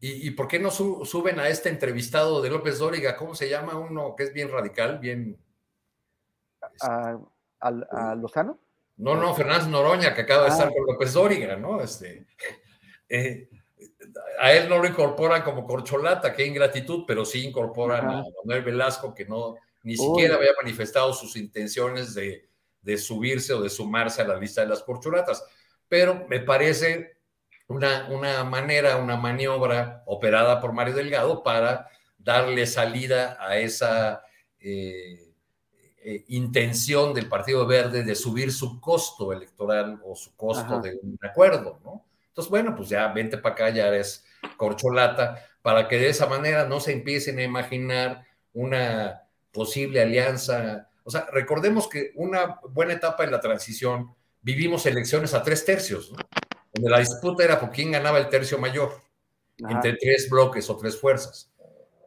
[0.00, 3.16] ¿Y, ¿Y, por qué no su, suben a este entrevistado de López Dóriga?
[3.16, 5.38] ¿Cómo se llama uno que es bien radical, bien
[6.80, 8.58] a, Lozano?
[8.96, 10.72] No, no, Fernández Noroña, que acaba de estar ah.
[10.74, 11.80] con López Dóriga, ¿no?
[11.80, 12.26] Este,
[13.08, 13.48] eh,
[14.40, 19.14] a él no lo incorporan como corcholata, qué ingratitud, pero sí incorporan a Manuel Velasco,
[19.14, 22.48] que no ni siquiera había manifestado sus intenciones de,
[22.96, 25.44] subirse o de sumarse a la lista de las corcholatas.
[25.88, 27.17] Pero me parece
[27.68, 34.22] una, una manera, una maniobra operada por Mario Delgado para darle salida a esa
[34.58, 35.32] eh,
[36.02, 41.18] eh, intención del Partido Verde de subir su costo electoral o su costo de un
[41.22, 42.04] acuerdo, ¿no?
[42.28, 44.24] Entonces, bueno, pues ya vente para acá, ya eres
[44.56, 49.22] corcholata, para que de esa manera no se empiecen a imaginar una
[49.52, 50.88] posible alianza.
[51.04, 56.12] O sea, recordemos que una buena etapa en la transición vivimos elecciones a tres tercios,
[56.12, 56.18] ¿no?
[56.72, 58.92] Donde la disputa era por quién ganaba el tercio mayor,
[59.58, 61.52] entre tres bloques o tres fuerzas.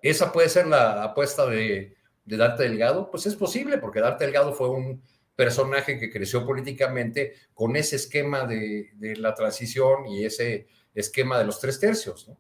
[0.02, 1.96] Esa puede ser la apuesta de,
[2.26, 3.10] de Dante Delgado?
[3.10, 5.02] Pues es posible, porque Dante Delgado fue un
[5.36, 11.60] personaje que creció políticamente con ese esquema de, la transición y ese esquema de los
[11.60, 12.38] tres tercios, ¿no?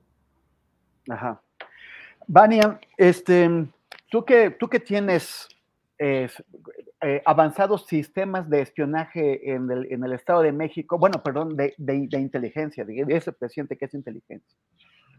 [1.13, 1.41] Ajá.
[2.27, 3.49] Vania, este,
[4.09, 5.47] tú que, tú que tienes
[5.97, 6.29] eh,
[7.25, 11.73] avanzados sistemas de espionaje en el, Estado de México, bueno, perdón, de,
[12.13, 14.57] inteligencia, de ese presidente que es inteligencia.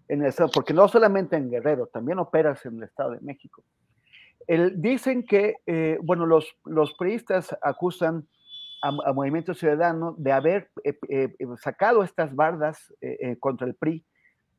[0.09, 3.64] en el Estado, porque no solamente en Guerrero, también operas en el Estado de México.
[4.47, 8.26] El, dicen que, eh, bueno, los, los priistas acusan
[8.83, 12.93] a, Movimiento Ciudadano de haber eh, eh, sacado estas bardas
[13.39, 14.05] contra el PRI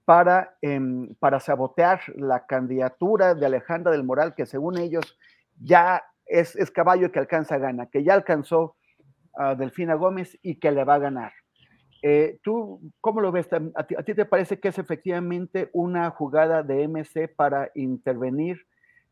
[0.06, 5.18] para, em, para sabotear la candidatura de Alejandra del Moral, que según ellos
[5.60, 6.04] ya
[6.34, 8.76] es, es caballo que alcanza gana, que ya alcanzó
[9.36, 11.32] a Delfina Gómez y que le va a ganar.
[12.02, 13.48] Eh, ¿Tú cómo lo ves?
[13.54, 18.58] ¿A ti, te parece que es efectivamente una jugada de MC para intervenir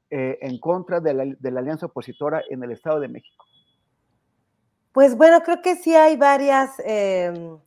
[0.10, 3.46] eh, en contra de la, alianza opositora en el Estado de México?
[4.92, 7.60] Pues bueno, creo que sí hay varias, em,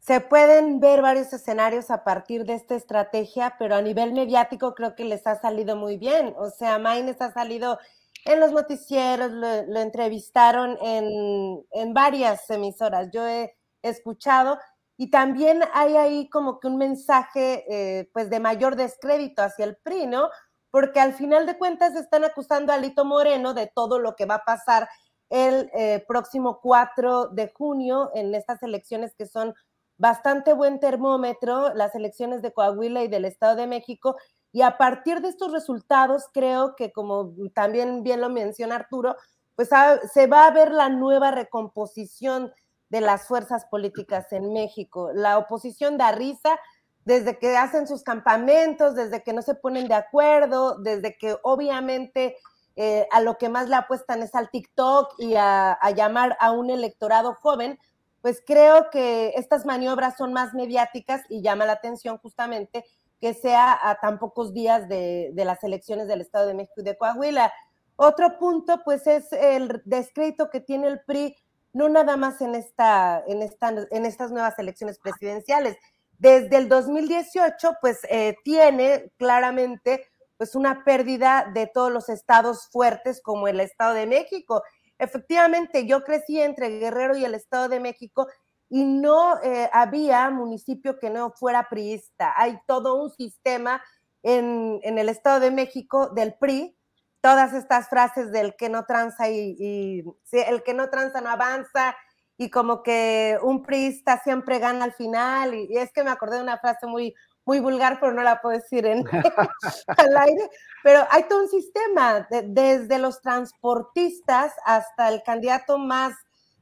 [0.00, 4.96] se pueden ver varios escenarios a partir de esta estrategia, pero a nivel mediático creo
[4.96, 6.34] que les ha salido muy bien.
[6.36, 7.78] O sea, Maines ha salido
[8.24, 13.08] en los noticieros, lo, entrevistaron en, en varias emisoras.
[13.12, 14.58] Yo he escuchado.
[14.96, 19.76] Y también hay ahí como que un mensaje eh, pues de mayor descrédito hacia el
[19.76, 20.28] PRI, ¿no?
[20.70, 24.36] Porque al final de cuentas están acusando a Lito Moreno de todo lo que va
[24.36, 24.88] a pasar
[25.30, 29.54] el eh, próximo 4 de junio en estas elecciones que son
[29.98, 34.16] bastante buen termómetro, las elecciones de Coahuila y del Estado de México.
[34.52, 39.16] Y a partir de estos resultados, creo que como también bien lo menciona Arturo,
[39.54, 39.68] pues
[40.12, 42.52] se va a ver la nueva recomposición
[42.90, 45.10] de las fuerzas políticas en México.
[45.12, 46.58] La oposición da risa
[47.04, 52.36] desde que hacen sus campamentos, desde que no se ponen de acuerdo, desde que obviamente
[52.76, 56.70] eh, a lo que más le apuestan es al TikTok y a, llamar a un
[56.70, 57.78] electorado joven,
[58.20, 62.84] pues creo que estas maniobras son más mediáticas y llama la atención justamente
[63.20, 66.96] que sea a tan pocos días de, las elecciones del Estado de México y de
[66.96, 67.52] Coahuila.
[67.96, 71.36] Otro punto, pues, es el descrédito que tiene el PRI
[71.72, 75.76] no nada más en, esta, en estas nuevas elecciones presidenciales.
[76.18, 80.06] Desde el 2018, pues eh, tiene claramente
[80.36, 84.62] pues una pérdida de todos los estados fuertes como el Estado de México.
[84.98, 88.26] Efectivamente, yo crecí entre Guerrero y el Estado de México
[88.68, 92.32] y no eh, había municipio que no fuera priista.
[92.36, 93.82] Hay todo un sistema
[94.22, 96.78] en, en el Estado de México del PRI
[97.20, 101.96] todas estas frases del que no tranza y, el que no tranza no avanza
[102.36, 106.42] y como que un priista siempre gana al final y, es que me acordé de
[106.42, 107.14] una frase muy
[107.44, 109.04] muy vulgar, pero no la puedo decir en,
[109.96, 110.50] al aire,
[110.82, 116.14] pero hay todo un sistema, desde los transportistas hasta el candidato más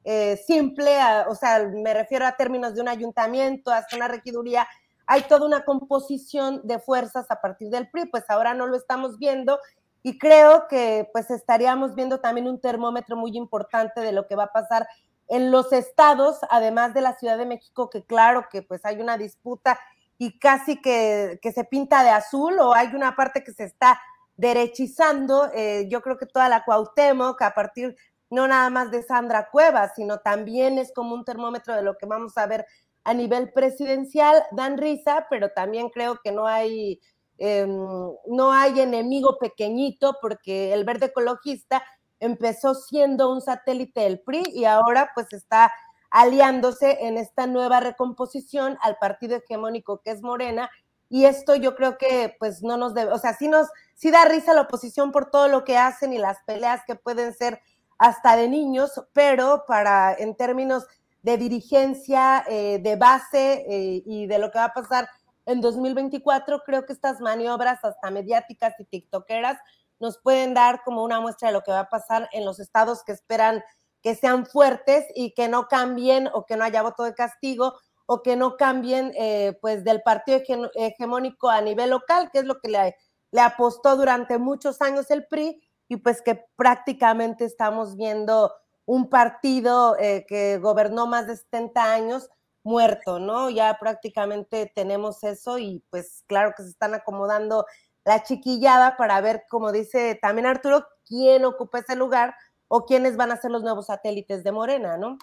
[0.09, 0.97] eh, simple,
[1.27, 4.69] o sea, me refiero a términos de un ayuntamiento, hasta una regiduría,
[5.05, 9.19] hay toda una composición de fuerzas a partir del PRI, pues ahora no lo estamos
[9.19, 9.59] viendo
[10.05, 14.45] y creo que pues estaríamos viendo también un termómetro muy importante de lo que va
[14.45, 14.87] a pasar
[15.27, 19.19] en los estados, además de la Ciudad de México, que claro que pues hay una
[19.19, 19.77] disputa
[20.19, 24.01] y casi que, se pinta de azul o hay una parte que se está
[24.37, 25.51] derechizando.
[25.53, 27.97] Eh, yo creo que toda la Cuauhtémoc, a partir
[28.31, 32.07] no nada más de Sandra Cuevas, sino también es como un termómetro de lo que
[32.07, 32.67] vamos a ver
[33.05, 37.01] a nivel presidencial, dan risa, pero también creo que no hay
[37.39, 37.69] Em,
[38.27, 41.83] no hay enemigo pequeñito porque el verde ecologista
[42.19, 45.71] empezó siendo un satélite del PRI y ahora pues está
[46.11, 50.71] aliándose en esta nueva recomposición al partido hegemónico que es Morena.
[51.11, 54.25] Y esto yo creo que pues no nos debe, o sea, sí nos, sí da
[54.25, 57.61] risa la oposición por todo lo que hacen y las peleas que pueden ser
[57.99, 60.87] hasta de niños, pero para en términos
[61.23, 65.09] de dirigencia, eh, de base eh, y de lo que va a pasar
[65.47, 69.59] en 2024 creo que estas maniobras hasta mediáticas y tiktokeras
[69.99, 73.03] nos pueden dar como una muestra de lo que va a pasar en los estados
[73.05, 73.63] que esperan
[74.03, 77.75] que sean fuertes y que no cambien o que no haya voto de castigo
[78.07, 80.41] o que no cambien eh, pues del partido
[80.75, 82.97] hegemónico a nivel local, que es lo que le,
[83.33, 88.53] le apostó durante muchos años el PRI y pues que prácticamente estamos viendo
[88.85, 92.31] un partido eh, que gobernó más de 70 años
[92.63, 93.51] muerto, ¿no?
[93.51, 97.67] Ya prácticamente tenemos eso y pues claro que se están acomodando
[98.05, 102.35] la chiquillada para ver, como dice también Arturo, quién ocupa ese lugar
[102.69, 105.19] o quiénes van a ser los nuevos satélites de Morena, ¿no?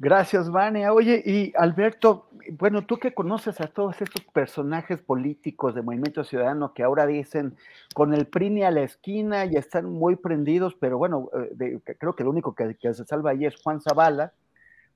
[0.00, 0.92] Gracias, Vania.
[0.92, 6.72] Oye, y Alberto, bueno, tú que conoces a todos estos personajes políticos de Movimiento Ciudadano
[6.72, 7.56] que ahora dicen
[7.94, 11.28] con el PRI a la esquina y están muy prendidos, pero bueno,
[11.60, 14.32] eh, creo que lo único que, se salva ahí es Juan Zavala,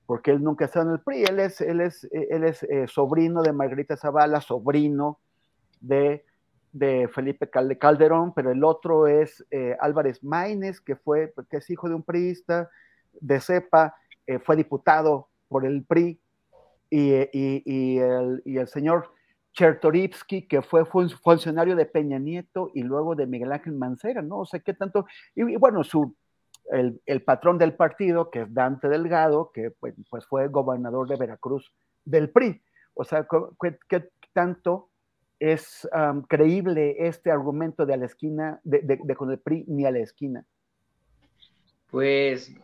[0.05, 3.41] porque él nunca está en el PRI, él es, él es, él es eh, sobrino
[3.43, 5.19] de Margarita Zavala, sobrino
[5.81, 6.23] de,
[6.71, 11.89] de Felipe Calderón, pero el otro es eh, Álvarez Maínez, que, fue, que es hijo
[11.89, 12.69] de un priista
[13.19, 13.95] de cepa,
[14.27, 16.19] eh, fue diputado por el PRI,
[16.95, 19.09] y, el, señor
[19.53, 24.39] Chertorivsky, que fue funcionario de Peña Nieto y luego de Miguel Ángel Mancera, ¿no?
[24.39, 25.05] O sea, ¿qué tanto?
[25.35, 26.15] Y, bueno, su,
[26.71, 31.73] el, patrón del partido, que es Dante Delgado, que pues, pues fue gobernador de Veracruz
[32.05, 32.61] del PRI.
[32.93, 33.27] O sea,
[33.89, 34.89] ¿qué, tanto
[35.39, 35.87] es
[36.27, 40.45] creíble este argumento de a la esquina, de, con el PRI ni a la esquina?
[41.89, 42.55] Pues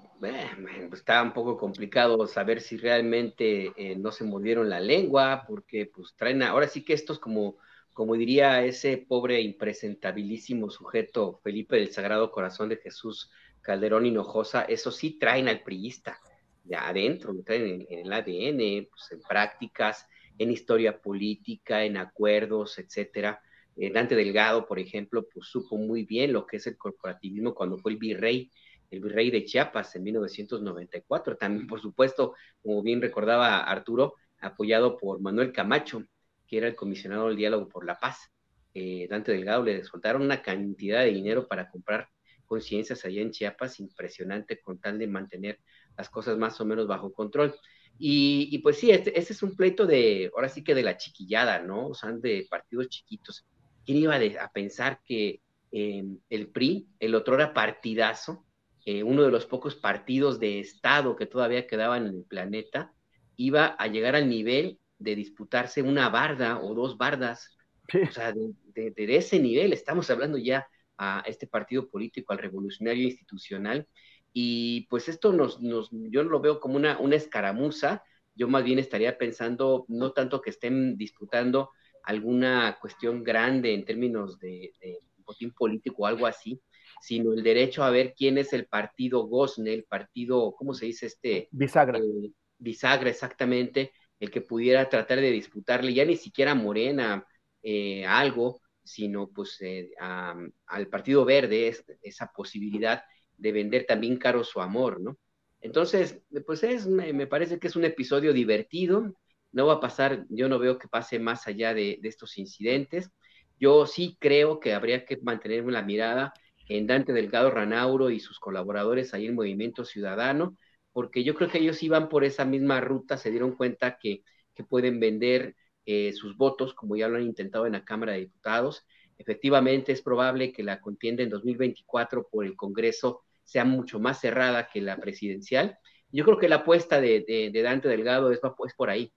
[0.93, 6.15] está un poco complicado saber si realmente eh, no se mordieron la lengua, porque pues
[6.15, 7.57] traen, ahora sí que estos como,
[7.93, 14.91] como diría ese pobre impresentabilísimo sujeto Felipe del Sagrado Corazón de Jesús Calderón Hinojosa, eso
[14.91, 16.19] sí traen al priista
[16.63, 20.07] de adentro, lo traen en, el ADN, pues, en prácticas,
[20.37, 23.41] en historia política, en acuerdos, etcétera.
[23.75, 27.77] Eh, Dante Delgado, por ejemplo, pues supo muy bien lo que es el corporativismo cuando
[27.77, 28.51] fue el virrey
[28.91, 31.37] el virrey de Chiapas en 1994.
[31.37, 36.03] También, por supuesto, como bien recordaba Arturo, apoyado por Manuel Camacho,
[36.47, 38.31] que era el comisionado del diálogo por la paz.
[38.73, 42.07] Eh, Dante Delgado le soltaron una cantidad de dinero para comprar
[42.45, 45.59] conciencias allá en Chiapas, impresionante con tal de mantener
[45.97, 47.53] las cosas más o menos bajo control.
[48.01, 51.59] Y, pues sí, este, este, es un pleito de, ahora sí que de la chiquillada,
[51.59, 51.89] ¿no?
[51.89, 53.45] O sea, de partidos chiquitos.
[53.85, 58.45] ¿Quién iba a pensar que eh, el PRI, el otro era partidazo,
[58.91, 62.91] eh, uno de los pocos partidos de Estado que todavía quedaban en el planeta,
[63.35, 67.55] iba a llegar al nivel de disputarse una barda o dos bardas.
[67.93, 70.67] O sea, de, ese nivel estamos hablando ya
[70.97, 73.87] a este partido político, al revolucionario institucional.
[74.33, 78.01] Y pues esto nos, nos yo lo veo como una, una escaramuza.
[78.33, 81.69] Yo más bien estaría pensando, no tanto que estén disputando
[82.03, 86.59] alguna cuestión grande en términos de, de botín político o algo así,
[87.01, 91.07] sino el derecho a ver quién es el partido Gosne, el partido, ¿cómo se dice
[91.07, 91.47] este?
[91.51, 91.99] Bisagra.
[91.99, 97.25] Eh, bisagra, exactamente, el que pudiera tratar de disputarle ya ni siquiera a Morena
[97.61, 103.03] eh, algo, sino pues eh, al Partido Verde esa posibilidad
[103.37, 105.17] de vender también caro su amor, ¿no?
[105.61, 109.13] Entonces, pues es, me, parece que es un episodio divertido,
[109.51, 113.11] no va a pasar, yo no veo que pase más allá de, de estos incidentes.
[113.59, 116.33] Yo sí creo que habría que mantener la mirada
[116.69, 120.55] en Dante Delgado Ranauro y sus colaboradores ahí en Movimiento Ciudadano,
[120.93, 124.23] porque yo creo que ellos iban por esa misma ruta, se dieron cuenta que,
[124.67, 125.55] pueden vender
[125.85, 128.85] eh, sus votos, como ya lo han intentado en la Cámara de Diputados.
[129.17, 134.67] Efectivamente, es probable que la contienda en 2024 por el Congreso sea mucho más cerrada
[134.67, 135.77] que la presidencial.
[136.11, 138.41] Yo creo que la apuesta de, Dante Delgado es,
[138.75, 139.13] por ahí,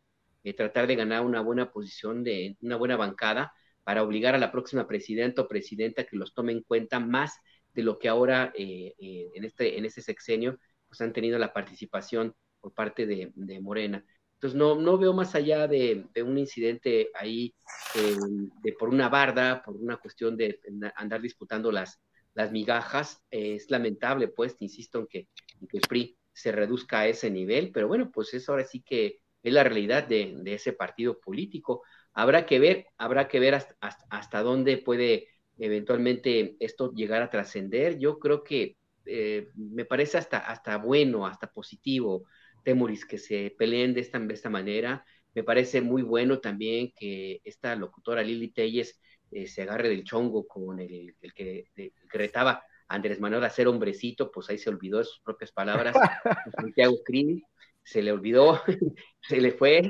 [0.57, 3.53] tratar de ganar una buena posición, de una buena bancada,
[3.85, 7.39] para obligar a la próxima presidenta o presidenta que los tome en cuenta más
[7.75, 10.59] de lo que ahora eh, eh, en, este, en este sexenio
[10.89, 14.05] pues han tenido la participación por parte de, Morena.
[14.35, 17.55] Entonces no, no veo más allá de, un incidente ahí
[17.95, 18.17] eh,
[18.63, 20.61] de por una barda, por una cuestión de
[20.97, 22.01] andar disputando las,
[22.35, 23.23] las migajas.
[23.31, 25.29] es lamentable, pues, insisto en que,
[25.61, 29.21] en que PRI se reduzca a ese nivel, pero bueno, pues eso ahora sí que
[29.43, 31.83] es la realidad de ese partido político.
[32.15, 33.77] Habrá que ver, habrá que ver hasta,
[34.11, 37.99] hasta, dónde puede eventualmente esto llegar a trascender.
[37.99, 42.25] Yo creo que eh, me parece hasta, hasta bueno, hasta positivo,
[42.65, 45.05] Temuris, que se peleen de esta, de esta manera.
[45.35, 49.01] Me parece muy bueno también que esta locutora Lili Telles
[49.31, 53.45] eh, se agarre del chongo con el, el, que, el que retaba a Andrés Manuel
[53.45, 55.97] a ser hombrecito, pues ahí se olvidó de sus propias palabras.
[56.57, 57.43] Santiago Crini
[57.83, 58.61] se le olvidó,
[59.21, 59.83] se le fue,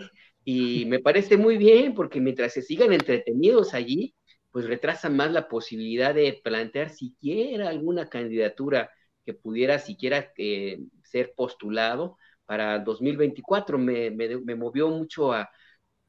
[0.44, 4.14] y me parece muy bien porque mientras se sigan entretenidos allí,
[4.50, 8.90] pues retrasan más la posibilidad de plantear siquiera alguna candidatura
[9.24, 13.78] que pudiera siquiera eh, ser postulado para 2024.
[13.78, 15.50] Me, me, me, movió mucho a,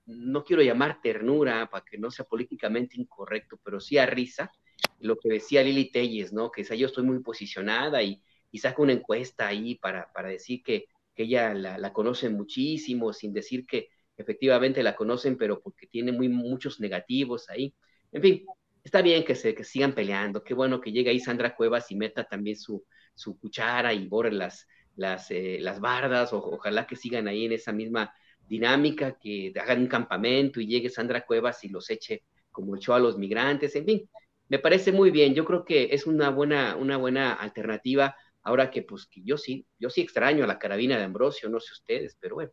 [0.06, 4.52] no quiero llamar ternura para que no sea políticamente incorrecto, pero sí a risa,
[5.00, 6.52] lo que decía Lili Telles, ¿no?
[6.52, 8.22] Que yo estoy muy posicionada y,
[8.52, 13.14] y saco una encuesta ahí para, para decir que, que ella la, la conoce muchísimo,
[13.14, 17.74] sin decir que efectivamente la conocen, pero porque tiene muy, muchos negativos ahí.
[18.12, 18.46] En fin,
[18.84, 20.44] está bien que se que sigan peleando.
[20.44, 22.86] Qué bueno que llegue ahí Sandra Cuevas y meta también su,
[23.16, 26.34] su cuchara y borre las, las, eh, las bardas.
[26.34, 28.14] Ojalá que sigan ahí en esa misma
[28.48, 33.00] dinámica, que hagan un campamento y llegue Sandra Cuevas y los eche como echó a
[33.00, 33.76] los migrantes.
[33.76, 34.10] En fin,
[34.50, 35.34] me parece muy bien.
[35.34, 38.16] Yo creo que es una buena, una buena alternativa.
[38.44, 41.60] Ahora que, pues, que yo sí, yo sí extraño a la carabina de Ambrosio, no
[41.60, 42.52] sé ustedes, pero bueno,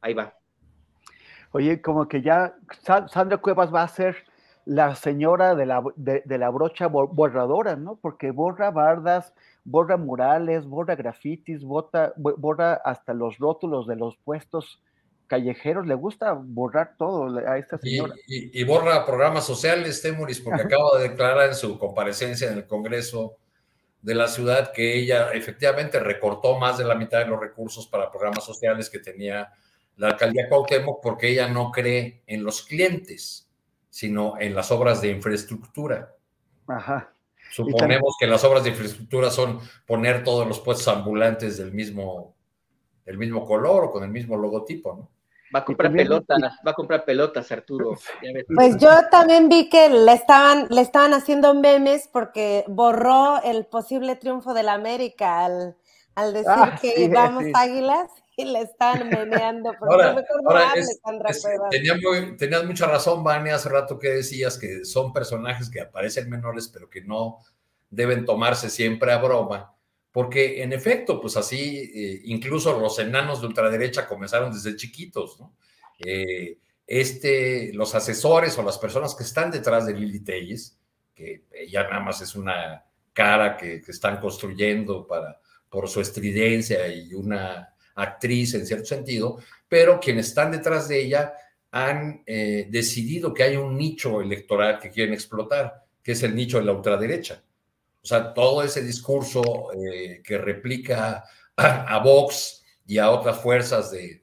[0.00, 0.34] ahí va.
[1.56, 2.54] Oye, como que ya
[3.10, 4.14] Sandra Cuevas va a ser
[4.66, 7.96] la señora de la, de, la brocha borradora, ¿no?
[7.96, 9.32] Porque borra bardas,
[9.64, 14.82] borra murales, borra grafitis, borra hasta los rótulos de los puestos
[15.28, 18.12] callejeros, le gusta borrar todo a esta señora.
[18.26, 23.38] Y, borra programas sociales, Temuris, porque acaba de declarar en su comparecencia en el Congreso
[24.02, 28.10] de la ciudad que ella efectivamente recortó más de la mitad de los recursos para
[28.10, 29.50] programas sociales que tenía
[29.96, 33.48] la alcaldía Cuauhtémoc porque ella no cree en los clientes,
[33.90, 36.14] sino en las obras de infraestructura.
[36.66, 37.12] Ajá.
[37.50, 42.34] Suponemos que las obras de infraestructura son poner todos los puestos ambulantes del mismo,
[43.04, 45.10] del mismo color o con el mismo logotipo, ¿no?
[45.54, 47.96] Va a comprar pelotas, va a comprar pelotas, Arturo.
[48.54, 54.16] Pues yo también vi que le estaban, le estaban haciendo memes porque borró el posible
[54.16, 55.76] triunfo de la América al,
[56.16, 58.10] al decir ah, que vamos águilas
[58.42, 59.72] y le están meneando.
[59.80, 60.72] Ahora, ahora
[62.38, 66.90] tenías mucha razón, Vania, hace rato que decías que son personajes que aparecen menores, pero
[66.90, 67.38] que no
[67.90, 69.76] deben tomarse siempre a broma
[70.16, 75.54] porque en efecto, pues así, eh, incluso los enanos de ultraderecha comenzaron desde chiquitos, ¿no?
[75.98, 76.56] Eh,
[76.86, 80.80] este, los asesores o las personas que están detrás de Lili Telles,
[81.14, 82.82] que ya nada más es una
[83.12, 89.38] cara que, están construyendo para, por su estridencia y una actriz en cierto sentido,
[89.68, 91.34] pero quienes están detrás de ella
[91.72, 96.58] han eh, decidido que hay un nicho electoral que quieren explotar, que es el nicho
[96.58, 97.42] de la ultraderecha.
[98.02, 101.24] O sea, todo ese discurso eh, que replica
[101.56, 104.22] a, Vox y a otras fuerzas de,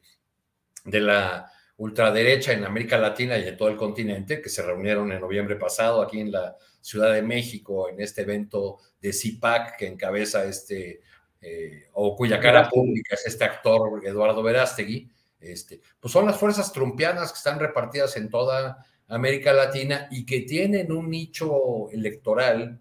[0.85, 5.19] de la ultraderecha en América Latina y en todo el continente, que se reunieron en
[5.19, 10.45] noviembre pasado aquí en la Ciudad de México, en este evento de CIPAC que encabeza
[10.45, 11.01] este,
[11.45, 16.71] eh, o cuya cara pública es este actor Eduardo Verástegui, este, pues son las fuerzas
[16.71, 22.79] trumpianas que están repartidas en toda América Latina y que tienen un nicho electoral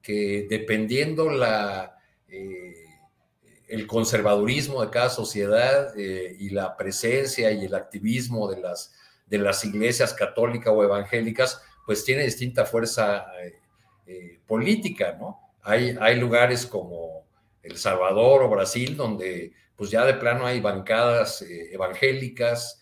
[0.00, 1.98] que dependiendo la,
[2.28, 2.84] eh,
[3.66, 8.94] el conservadurismo de cada sociedad eh, y la presencia y el activismo de las,
[9.26, 13.26] de las iglesias católicas o evangélicas, pues tiene distinta fuerza
[14.46, 15.40] política, ¿no?
[15.62, 17.23] Hay, hay lugares como
[17.64, 22.80] El Salvador o Brasil donde pues ya de plano hay bancadas evangélicas,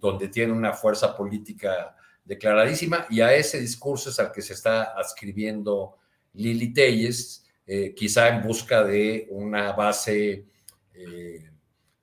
[0.00, 4.94] donde tiene una fuerza política declaradísima y a ese discurso es al que se está
[4.96, 5.98] adscribiendo
[6.34, 10.46] Lili Telles, eh, quizá en busca de una base
[10.94, 11.50] eh,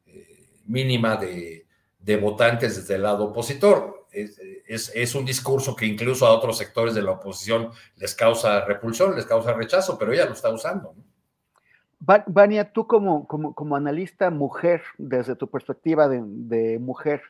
[0.05, 1.65] eh, mínima de,
[2.19, 4.07] votantes desde el lado opositor.
[4.11, 9.27] Es, un discurso que incluso a otros sectores de la oposición les causa repulsión, les
[9.27, 10.95] causa rechazo, pero ella lo está usando.
[11.99, 17.21] Vania, tú como, como, analista mujer, desde tu perspectiva de mujer,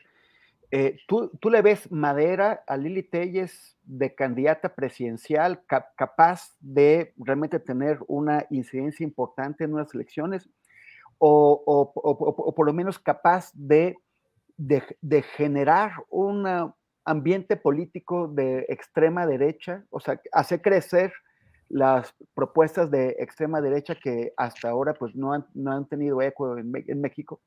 [0.72, 5.62] eh, ¿tú, le ves madera a Lili Telles de candidata presidencial
[5.96, 10.48] capaz de realmente tener una incidencia importante en unas elecciones?
[11.18, 11.92] ¿O,
[12.56, 13.98] por lo menos capaz de,
[14.56, 16.72] de, generar un
[17.04, 19.84] ambiente político de extrema derecha?
[19.90, 21.12] O sea, hacer crecer
[21.70, 26.58] las propuestas de extrema derecha que hasta ahora pues, no, han, no han tenido eco
[26.58, 27.40] en, en México.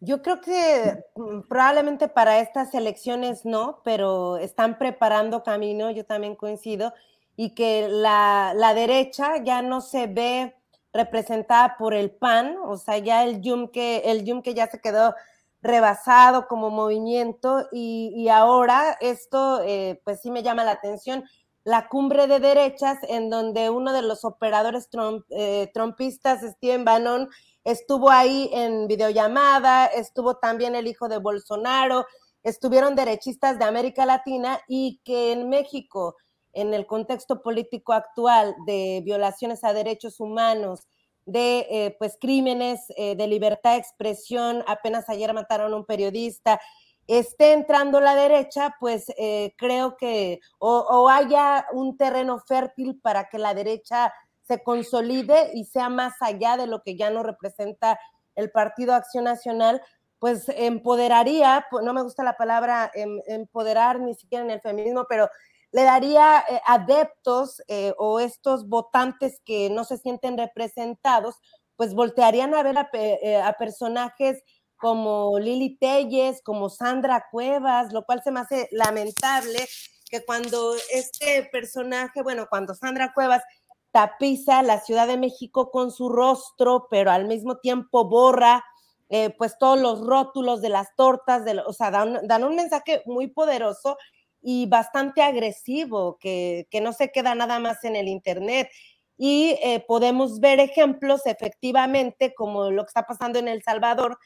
[0.00, 6.36] Yo creo que mm, probablemente para estas elecciones no, pero están preparando camino, yo también
[6.36, 6.92] coincido,
[7.36, 10.54] y que la, derecha ya no se ve
[10.92, 15.14] representada por el PAN, o sea, ya el Yumque, el Yumque ya se quedó
[15.62, 21.24] rebasado como movimiento y, ahora esto eh, pues sí me llama la atención,
[21.66, 24.88] la cumbre de derechas en donde uno de los operadores
[25.30, 27.28] eh, trompistas, Steven Bannon,
[27.64, 32.06] estuvo ahí en videollamada, estuvo también el hijo de Bolsonaro,
[32.44, 36.14] estuvieron derechistas de América Latina y que en México,
[36.52, 40.86] en el contexto político actual de violaciones a derechos humanos,
[41.24, 46.60] de eh, pues crímenes eh, de libertad de expresión, apenas ayer mataron a un periodista,
[47.06, 53.38] esté entrando la derecha, pues eh, creo que o, haya un terreno fértil para que
[53.38, 57.98] la derecha se consolide y sea más allá de lo que ya no representa
[58.34, 59.80] el Partido Acción Nacional,
[60.18, 65.28] pues empoderaría, no me gusta la palabra em, empoderar ni siquiera en el feminismo, pero
[65.72, 71.40] le daría eh, adeptos eh, o estos votantes que no se sienten representados,
[71.76, 74.42] pues voltearían a ver a personajes
[74.76, 79.66] como Lili Telles, como Sandra Cuevas, lo cual se me hace lamentable
[80.10, 83.42] que cuando este personaje, bueno, cuando Sandra Cuevas
[83.90, 88.62] tapiza la Ciudad de México con su rostro, pero al mismo tiempo borra
[89.08, 93.28] eh, pues todos los rótulos de las tortas, de, o sea, dan, un mensaje muy
[93.28, 93.96] poderoso
[94.42, 98.68] y bastante agresivo, que, no se queda nada más en el Internet.
[99.16, 104.18] Y eh, podemos ver ejemplos efectivamente como lo que está pasando en El Salvador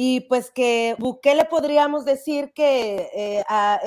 [0.00, 3.80] y pues que Bukele podríamos decir que eh, a,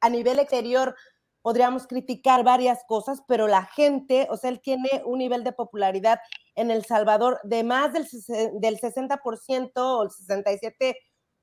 [0.00, 0.96] a, nivel exterior
[1.42, 6.20] podríamos criticar varias cosas, pero la gente, o sea, él tiene un nivel de popularidad
[6.54, 8.06] en El Salvador de más del,
[8.58, 10.08] del 60% o el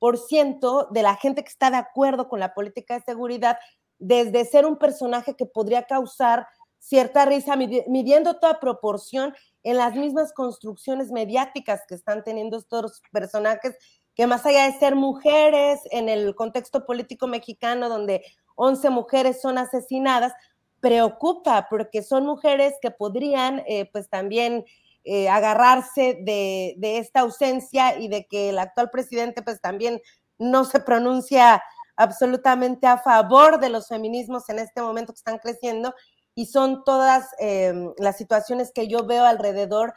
[0.00, 3.60] 67% de la gente que está de acuerdo con la política de seguridad,
[4.00, 6.48] desde ser un personaje que podría causar
[6.80, 13.76] cierta risa, midiendo toda proporción en las mismas construcciones mediáticas que están teniendo estos personajes,
[14.16, 18.24] que más allá de ser mujeres en el contexto político mexicano, donde
[18.56, 20.32] 11 mujeres son asesinadas,
[20.80, 24.64] preocupa porque son mujeres que podrían eh, pues también
[25.04, 30.00] eh, agarrarse de, de, esta ausencia y de que el actual presidente pues también
[30.38, 31.62] no se pronuncia
[31.96, 35.94] absolutamente a favor de los feminismos en este momento que están creciendo.
[36.34, 39.94] Y son todas em, las situaciones que yo veo alrededor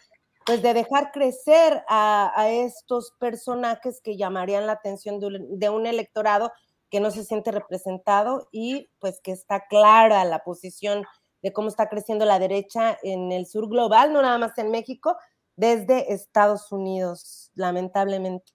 [0.49, 5.85] pues de dejar crecer a, estos personajes que llamarían la atención de un, de un
[5.85, 6.51] electorado
[6.89, 11.03] que no se siente representado y pues que está clara la posición
[11.43, 15.15] de cómo está creciendo la derecha en el sur global, no nada más en México,
[15.55, 18.51] desde Estados Unidos, lamentablemente.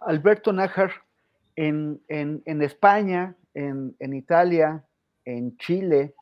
[0.00, 0.90] Alberto Nájar,
[1.54, 4.84] en, en, en España, en, en, Italia,
[5.24, 6.16] en Chile,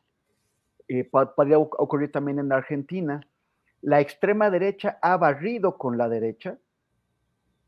[0.87, 3.21] eh, podría ocurrir también en Argentina,
[3.81, 6.57] la extrema derecha ha barrido con la derecha,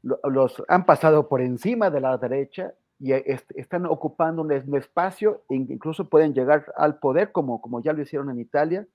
[0.01, 6.09] los han pasado por encima de la derecha y están ocupando un espacio e incluso
[6.09, 8.87] pueden llegar al poder como, como ya lo hicieron en Italia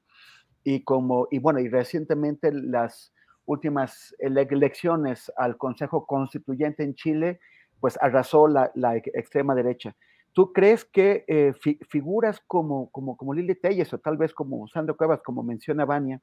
[0.64, 3.12] y como y bueno y recientemente las
[3.46, 7.40] últimas elecciones al Consejo Constituyente en Chile
[7.80, 9.96] pues arrasó la, extrema derecha.
[10.32, 14.66] ¿Tú crees que eh, fi, figuras como, como, como Lili Telles o tal vez como
[14.68, 16.20] Sandro Cuevas, como menciona Vania,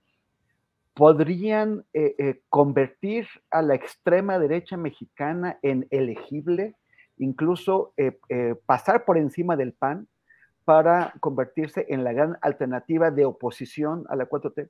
[0.96, 6.76] podrían eh, eh, convertir a la extrema derecha mexicana en elegible
[7.18, 10.08] incluso eh, eh, pasar por encima del PAN
[10.64, 14.70] para convertirse en la gran alternativa de oposición a la 4T?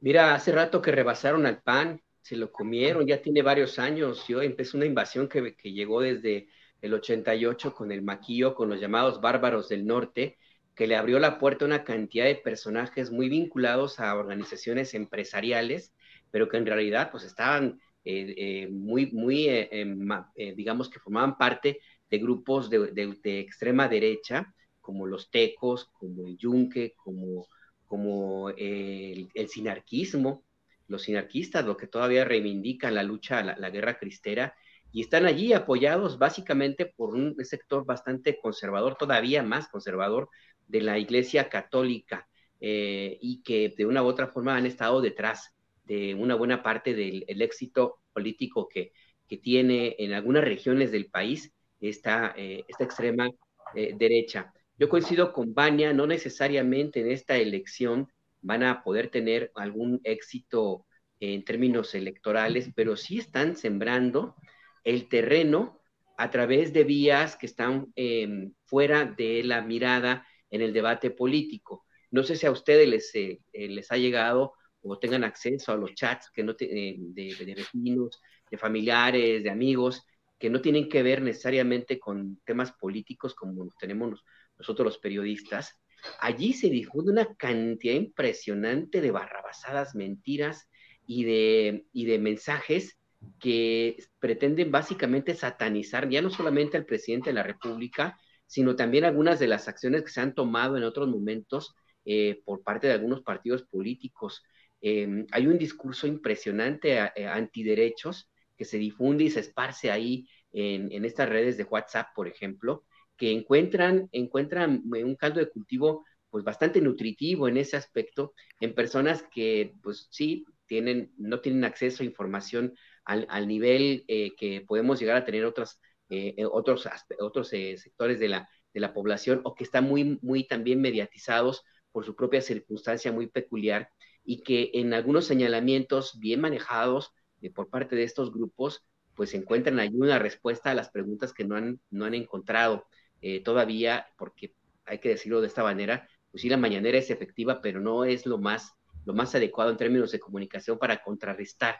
[0.00, 4.26] Mira, hace rato que rebasaron al PAN, se lo comieron, ya tiene varios años.
[4.28, 6.48] Yo empecé una invasión que, que llegó desde
[6.82, 10.38] el 88 con el maquillo, con los llamados bárbaros del norte,
[10.78, 15.92] que le abrió la puerta a una cantidad de personajes muy vinculados a organizaciones empresariales,
[16.30, 21.80] pero que en realidad pues estaban eh, eh, muy, muy eh, digamos que formaban parte
[22.08, 27.48] de grupos de, extrema derecha, como los tecos, como el yunque, como,
[27.84, 30.44] como el, sinarquismo,
[30.86, 34.54] los sinarquistas, lo que todavía reivindican la lucha, la, la guerra cristera,
[34.92, 40.30] y están allí apoyados básicamente por un sector bastante conservador, todavía más conservador,
[40.68, 42.28] de la Iglesia Católica,
[42.60, 45.54] y que de una u otra forma han estado detrás
[45.84, 48.92] de una buena parte del éxito político que,
[49.26, 53.28] que, tiene en algunas regiones del país esta, eh, esta extrema
[53.74, 54.52] eh, derecha.
[54.76, 58.08] Yo coincido con Bania, no necesariamente en esta elección
[58.40, 60.86] van a poder tener algún éxito
[61.20, 64.36] en términos electorales, pero sí están sembrando
[64.84, 65.80] el terreno
[66.16, 71.86] a través de vías que están em, fuera de la mirada en el debate político.
[72.10, 75.94] No sé si a ustedes les, eh, les ha llegado o tengan acceso a los
[75.94, 78.20] chats que no eh, de, de, vecinos,
[78.50, 80.04] de familiares, de amigos,
[80.38, 84.24] que no tienen que ver necesariamente con temas políticos como tenemos
[84.56, 85.74] nosotros los periodistas.
[86.20, 90.68] Allí se difunde una cantidad impresionante de barrabasadas, mentiras
[91.06, 92.98] y de, y de mensajes
[93.40, 98.16] que pretenden básicamente satanizar ya no solamente al presidente de la República,
[98.48, 101.74] sino también algunas de las acciones que se han tomado en otros momentos
[102.04, 104.42] eh, por parte de algunos partidos políticos.
[104.80, 110.26] Em, hay un discurso impresionante a, eh, antiderechos que se difunde y se esparce ahí
[110.50, 112.84] en, estas redes de WhatsApp, por ejemplo,
[113.16, 119.24] que encuentran, encuentran un caldo de cultivo pues bastante nutritivo en ese aspecto en personas
[119.32, 122.74] que pues sí tienen, no tienen acceso a información
[123.04, 125.80] al, nivel eh, que podemos llegar a tener otros,
[126.10, 126.88] eh, otros,
[127.20, 132.04] otros sectores de la, de la población o que están muy, muy también mediatizados por
[132.04, 133.90] su propia circunstancia muy peculiar
[134.24, 138.84] y que en algunos señalamientos bien manejados eh, por parte de estos grupos,
[139.14, 142.86] pues encuentran ahí una respuesta a las preguntas que no han, no han encontrado
[143.20, 144.54] eh, todavía, porque
[144.84, 148.26] hay que decirlo de esta manera, pues sí, la mañanera es efectiva, pero no es
[148.26, 148.72] lo más,
[149.04, 151.76] lo más adecuado en términos de comunicación para contrarrestar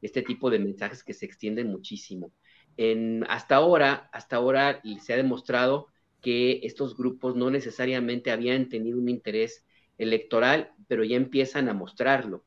[0.00, 2.32] este tipo de mensajes que se extienden muchísimo.
[2.76, 5.88] En, hasta ahora, hasta ahora se ha demostrado
[6.20, 9.64] que estos grupos no necesariamente habían tenido un interés
[9.98, 12.44] electoral, pero ya empiezan a mostrarlo.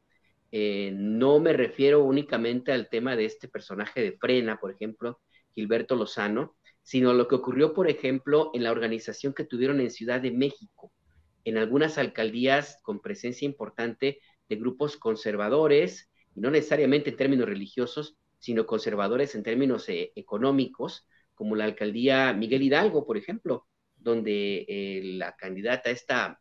[0.51, 5.19] eh, no me refiero únicamente al tema de este personaje de Frena, por ejemplo,
[5.53, 10.21] Gilberto Lozano, sino lo que ocurrió, por ejemplo, en la organización que tuvieron en Ciudad
[10.21, 10.93] de México,
[11.43, 18.17] en algunas alcaldías con presencia importante de grupos conservadores, y no necesariamente en términos religiosos,
[18.46, 25.02] sino conservadores en términos eh, económicos, como la alcaldía Miguel Hidalgo, por ejemplo, donde eh,
[25.16, 26.39] la candidata esta,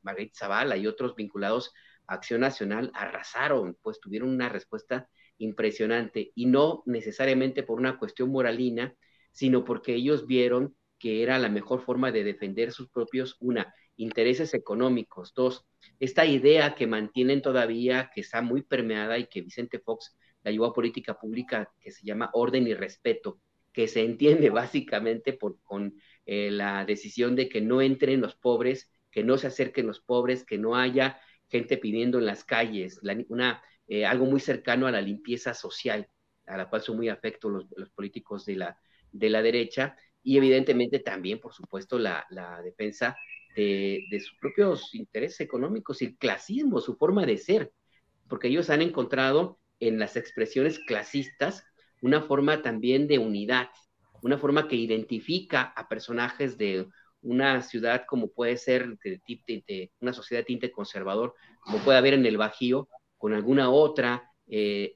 [0.00, 1.74] Margarita Zavala y otros vinculados
[2.06, 8.96] Acción Nacional arrasaron, pues tuvieron una respuesta impresionante y no necesariamente por una cuestión moralina,
[9.30, 14.54] sino porque ellos vieron que era la mejor forma de defender sus propios, una, intereses
[14.54, 15.66] económicos, dos,
[16.00, 20.66] esta idea que mantienen todavía, que está muy permeada y que Vicente Fox la llevó
[20.66, 23.40] a política pública, que se llama orden y respeto,
[23.72, 25.94] que se entiende básicamente por, con
[26.26, 30.44] eh, la decisión de que no entren los pobres, que no se acerquen los pobres,
[30.44, 35.02] que no haya gente pidiendo en las calles, una, eh, algo muy cercano a la
[35.02, 36.08] limpieza social,
[36.46, 38.78] a la cual son muy afectos los, políticos de la,
[39.12, 42.24] de la derecha, y evidentemente también, por supuesto, la,
[42.64, 43.16] defensa
[43.54, 47.72] de, sus propios intereses económicos y el clasismo, su forma de ser,
[48.28, 51.64] porque ellos han encontrado en las expresiones clasistas
[52.02, 53.68] una forma también de unidad,
[54.22, 56.86] una forma que identifica a personajes de
[57.20, 62.26] una ciudad como puede ser de, una sociedad de tinte conservador, como puede haber en
[62.26, 64.92] el Bajío, con alguna otra eh,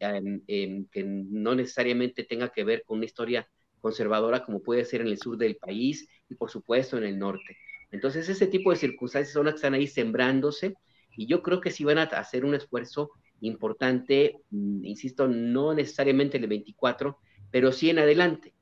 [0.93, 3.49] que no necesariamente tenga que ver con una historia
[3.80, 7.57] conservadora como puede ser en el sur del país y por supuesto en el norte.
[7.91, 10.74] Entonces ese tipo de circunstancias son las que están ahí sembrándose
[11.16, 13.11] y yo creo que sí van a hacer un esfuerzo
[13.41, 17.18] importante, mm, insisto, no necesariamente en el 24,
[17.51, 18.55] pero sí en adelante.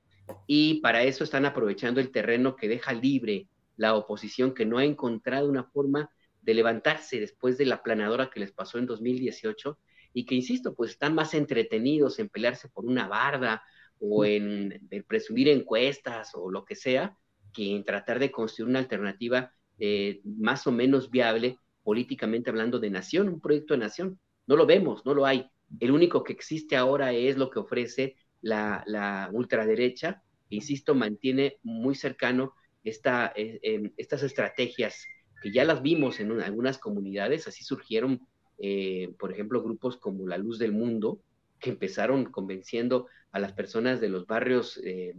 [0.46, 4.84] Y para eso están aprovechando el terreno que deja libre la oposición que no ha
[4.84, 6.10] encontrado una forma
[6.42, 9.78] de levantarse después de la planadora que les pasó en 2018
[10.12, 13.62] y que, insisto, pues están más entretenidos en pelearse por una barda
[13.98, 17.16] o en, presumir encuestas o lo que sea,
[17.52, 22.90] que en tratar de construir una alternativa eh, más o menos viable políticamente hablando de
[22.90, 24.18] nación, un proyecto de nación.
[24.46, 25.48] No lo vemos, no lo hay.
[25.80, 32.54] El único que existe ahora es lo que ofrece la, ultraderecha, insisto, mantiene muy cercano
[32.84, 35.06] esta, eh, estas estrategias
[35.42, 38.20] que ya las vimos en algunas comunidades, así surgieron,
[38.58, 41.20] eh, por ejemplo, grupos como La Luz del Mundo,
[41.58, 45.14] que empezaron convenciendo a las personas de los barrios eh,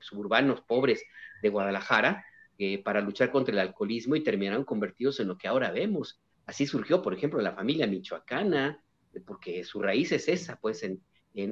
[0.00, 1.04] suburbanos pobres
[1.42, 2.24] de Guadalajara
[2.82, 6.20] para luchar contra el alcoholismo y terminaron convertidos en lo que ahora vemos.
[6.48, 8.82] Así surgió, por ejemplo, la familia michoacana,
[9.26, 11.04] porque su raíz es esa, pues, en,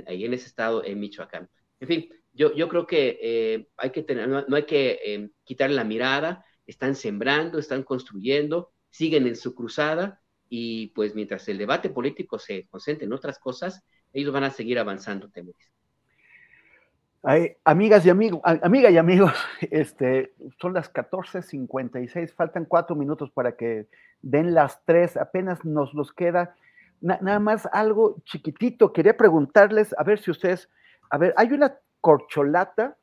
[0.07, 1.51] ahí en ese estado, en Michoacán.
[1.81, 5.85] En fin, yo, creo que eh, hay que tener, no, hay que eh, quitar la
[5.85, 12.39] mirada, están sembrando, están construyendo, siguen en su cruzada y pues mientras el debate político
[12.39, 13.85] se concentre en otras cosas,
[14.15, 15.71] ellos van a seguir avanzando, Temuris.
[17.65, 19.33] Amigas y amigos, amiga y amigos,
[19.71, 23.89] este, son las 14:56, faltan cuatro minutos para que
[24.23, 26.55] den las tres, apenas nos los queda.
[27.01, 30.71] nada más algo chiquitito, quería preguntarles, a ver si ustedes,
[31.11, 32.97] a ver, hay una corcholata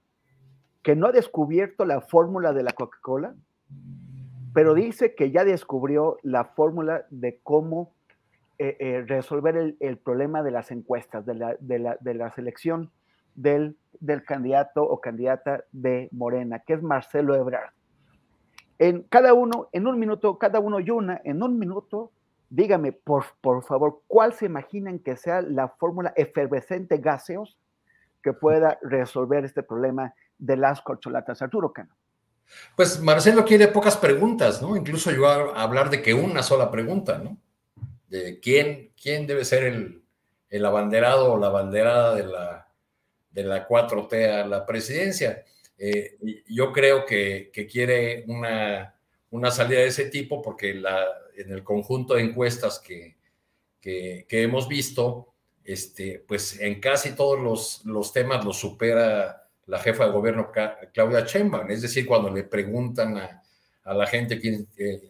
[0.82, 3.36] que no ha descubierto la fórmula de la Coca-Cola,
[4.54, 7.94] pero dice que ya descubrió la fórmula de cómo
[8.60, 12.92] eh, eh, resolver el, problema de las encuestas, de la, de la, selección
[13.36, 17.72] del, del, candidato o candidata de Morena, que es Marcelo Ebrard.
[18.80, 22.12] En cada uno, en un minuto, cada uno y una, en un minuto,
[22.50, 27.58] dígame, por, por favor, ¿cuál se imaginan que sea la fórmula efervescente gaseos
[28.24, 31.42] que pueda resolver este problema de las corcholatas.
[31.42, 31.96] Arturo Cano.
[32.76, 34.76] Pues Marcelo quiere pocas preguntas, ¿no?
[34.76, 37.38] Incluso yo a hablar de que una sola pregunta, ¿no?
[38.08, 40.04] De quién, quién debe ser el,
[40.50, 42.68] el abanderado o la abanderada de la,
[43.34, 45.44] de la 4T a la presidencia.
[45.78, 46.18] Eh,
[46.48, 48.96] yo creo que, que quiere una,
[49.32, 51.06] una, salida de ese tipo porque la,
[51.36, 53.18] en el conjunto de encuestas que,
[53.82, 60.06] que, hemos visto, este, pues en casi todos los, los temas lo supera la jefa
[60.06, 60.52] de gobierno
[60.94, 61.72] Claudia Sheinbaum.
[61.72, 63.44] Es decir, cuando le preguntan a,
[63.84, 65.02] a la gente, quién, eh,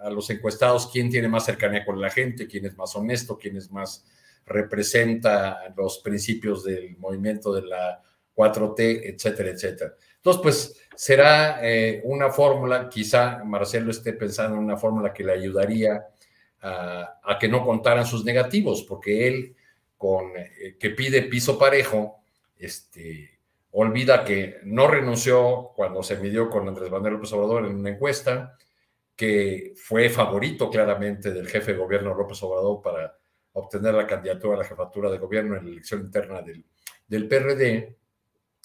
[0.00, 3.56] a los encuestados, quién tiene más cercanía con la gente, quién es más honesto, quién
[3.56, 4.04] es más
[4.46, 8.02] representa los principios del movimiento de la
[8.34, 9.94] 4T, etcétera, etcétera.
[10.16, 15.32] Entonces, pues será eh, una fórmula, quizá Marcelo esté pensando en una fórmula que le
[15.32, 16.06] ayudaría
[16.62, 19.56] a, que no contaran sus negativos, porque él
[20.36, 22.22] eh, que pide piso parejo,
[22.58, 23.40] este,
[23.72, 28.58] olvida que no renunció cuando se midió con Andrés Manuel López Obrador en una encuesta,
[29.16, 33.19] que fue favorito claramente del jefe de gobierno López Obrador para
[33.52, 36.64] obtener la candidatura a la jefatura de gobierno en la elección interna del,
[37.06, 37.96] del PRD.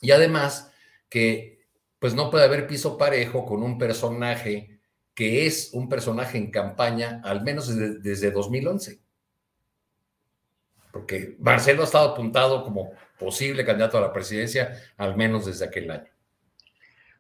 [0.01, 0.71] Y además
[1.09, 1.55] que
[1.99, 4.79] pues no puede haber piso parejo con un personaje
[5.13, 8.99] que es un personaje en campaña al menos desde, desde 2011.
[10.91, 15.89] Porque Marcelo ha estado apuntado como posible candidato a la presidencia al menos desde aquel
[15.89, 16.11] año.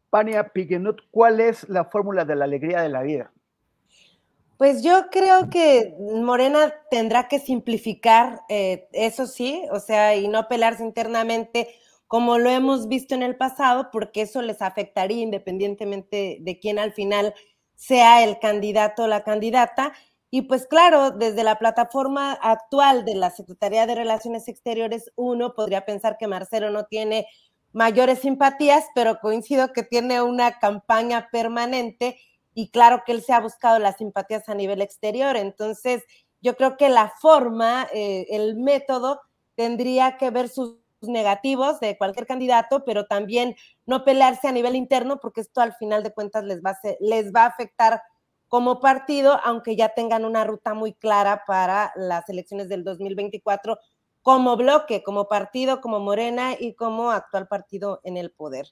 [0.09, 3.31] Pania Piguenut, ¿cuál es la fórmula de la alegría de la vida?
[4.57, 10.47] Pues yo creo que Morena tendrá que simplificar, eh, eso sí, o sea, y no
[10.47, 11.67] pelearse internamente
[12.07, 16.93] como lo hemos visto en el pasado, porque eso les afectaría independientemente de quién al
[16.93, 17.33] final
[17.75, 19.91] sea el candidato o la candidata.
[20.29, 25.85] Y pues claro, desde la plataforma actual de la Secretaría de Relaciones Exteriores, uno podría
[25.85, 27.27] pensar que Marcelo no tiene
[27.73, 32.17] mayores simpatías, pero coincido que tiene una campaña permanente
[32.55, 35.35] y claro que él se ha buscado las simpatías a nivel exterior.
[35.35, 36.03] Entonces,
[36.41, 39.21] yo creo que la forma, eh, el método
[39.55, 45.19] tendría que ver sus negativos de cualquier candidato, pero también no pelearse a nivel interno,
[45.19, 48.01] porque esto al final de cuentas les va a, les va a afectar
[48.47, 53.77] como partido, aunque ya tengan una ruta muy clara para las elecciones del 2024
[54.21, 58.67] como bloque, como partido, como Morena y como actual partido en el poder.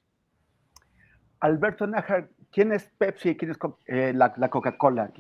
[1.44, 5.12] Alberto Nájar, ¿quién es Pepsi y quién es eh, la, Coca-Cola?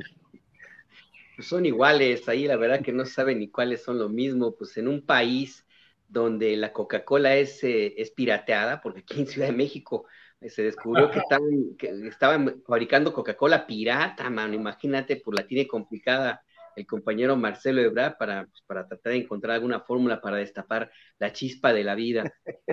[1.36, 4.78] Pues son iguales, ahí la verdad que no saben ni cuáles son lo mismo, pues
[4.78, 5.66] en un país
[6.08, 10.06] donde la Coca-Cola es, eh, es pirateada, porque aquí en Ciudad de México
[10.40, 15.68] eh, se descubrió que estaban, que estaban fabricando Coca-Cola pirata, mano, imagínate, pues la tiene
[15.68, 16.42] complicada
[16.76, 21.32] el compañero Marcelo Ebrard para, pues, para tratar de encontrar alguna fórmula para destapar la
[21.32, 22.32] chispa de la vida.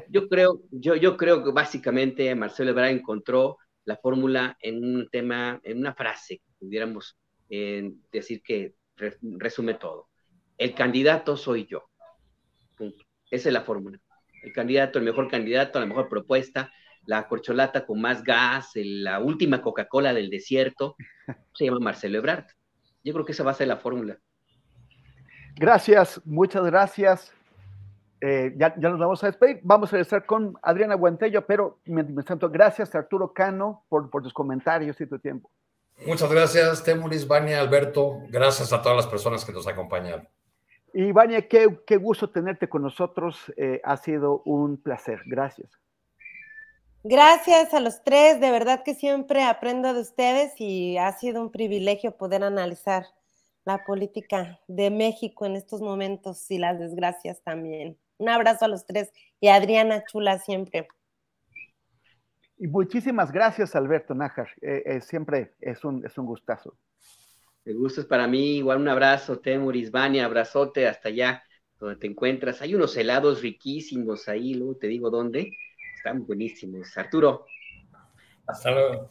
[0.09, 5.61] Yo creo, yo, yo creo que básicamente Marcelo Ebrard encontró la fórmula en un tema,
[5.65, 10.09] en una frase, pudiéramos eh, decir que resume todo.
[10.59, 11.89] El candidato soy yo.
[13.31, 13.99] Esa es la fórmula.
[14.43, 16.73] El candidato, el mejor candidato, la mejor propuesta,
[17.07, 20.97] la corcholata con más gas, la última Coca-Cola del desierto,
[21.55, 22.47] se llama Marcelo Ebrard.
[23.05, 24.19] Yo creo que esa va a ser la fórmula.
[25.57, 27.33] Gracias, muchas gracias.
[28.21, 29.61] Eh, ya, nos vamos a despedir.
[29.63, 34.33] Vamos a estar con Adriana Guantello, pero mientras tanto, gracias Arturo Cano por, por tus
[34.33, 35.51] comentarios y tu tiempo.
[36.07, 38.23] Muchas gracias, Temuris, Vania, Alberto.
[38.29, 40.27] Gracias a todas las personas que nos acompañan.
[40.93, 43.53] Y Vania, qué, qué gusto tenerte con nosotros.
[43.57, 45.21] Eh, ha sido un placer.
[45.27, 45.71] Gracias.
[47.03, 51.51] Gracias a los tres, de verdad que siempre aprendo de ustedes y ha sido un
[51.51, 53.07] privilegio poder analizar
[53.65, 57.97] la política de México en estos momentos y las desgracias también.
[58.19, 60.89] Un abrazo a los tres y a Adriana Chula siempre.
[62.59, 64.51] Y muchísimas gracias, Alberto Nájar.
[64.61, 66.77] Eh, eh, siempre es un, es un gustazo.
[67.65, 68.59] El gusto es para mí.
[68.59, 71.43] Igual un abrazo, Temuris, Vania, abrazote hasta allá
[71.79, 72.61] donde te encuentras.
[72.61, 75.51] Hay unos helados riquísimos ahí, luego te digo dónde
[76.01, 76.97] están buenísimos.
[76.97, 77.45] Arturo.
[78.47, 79.11] Hasta luego.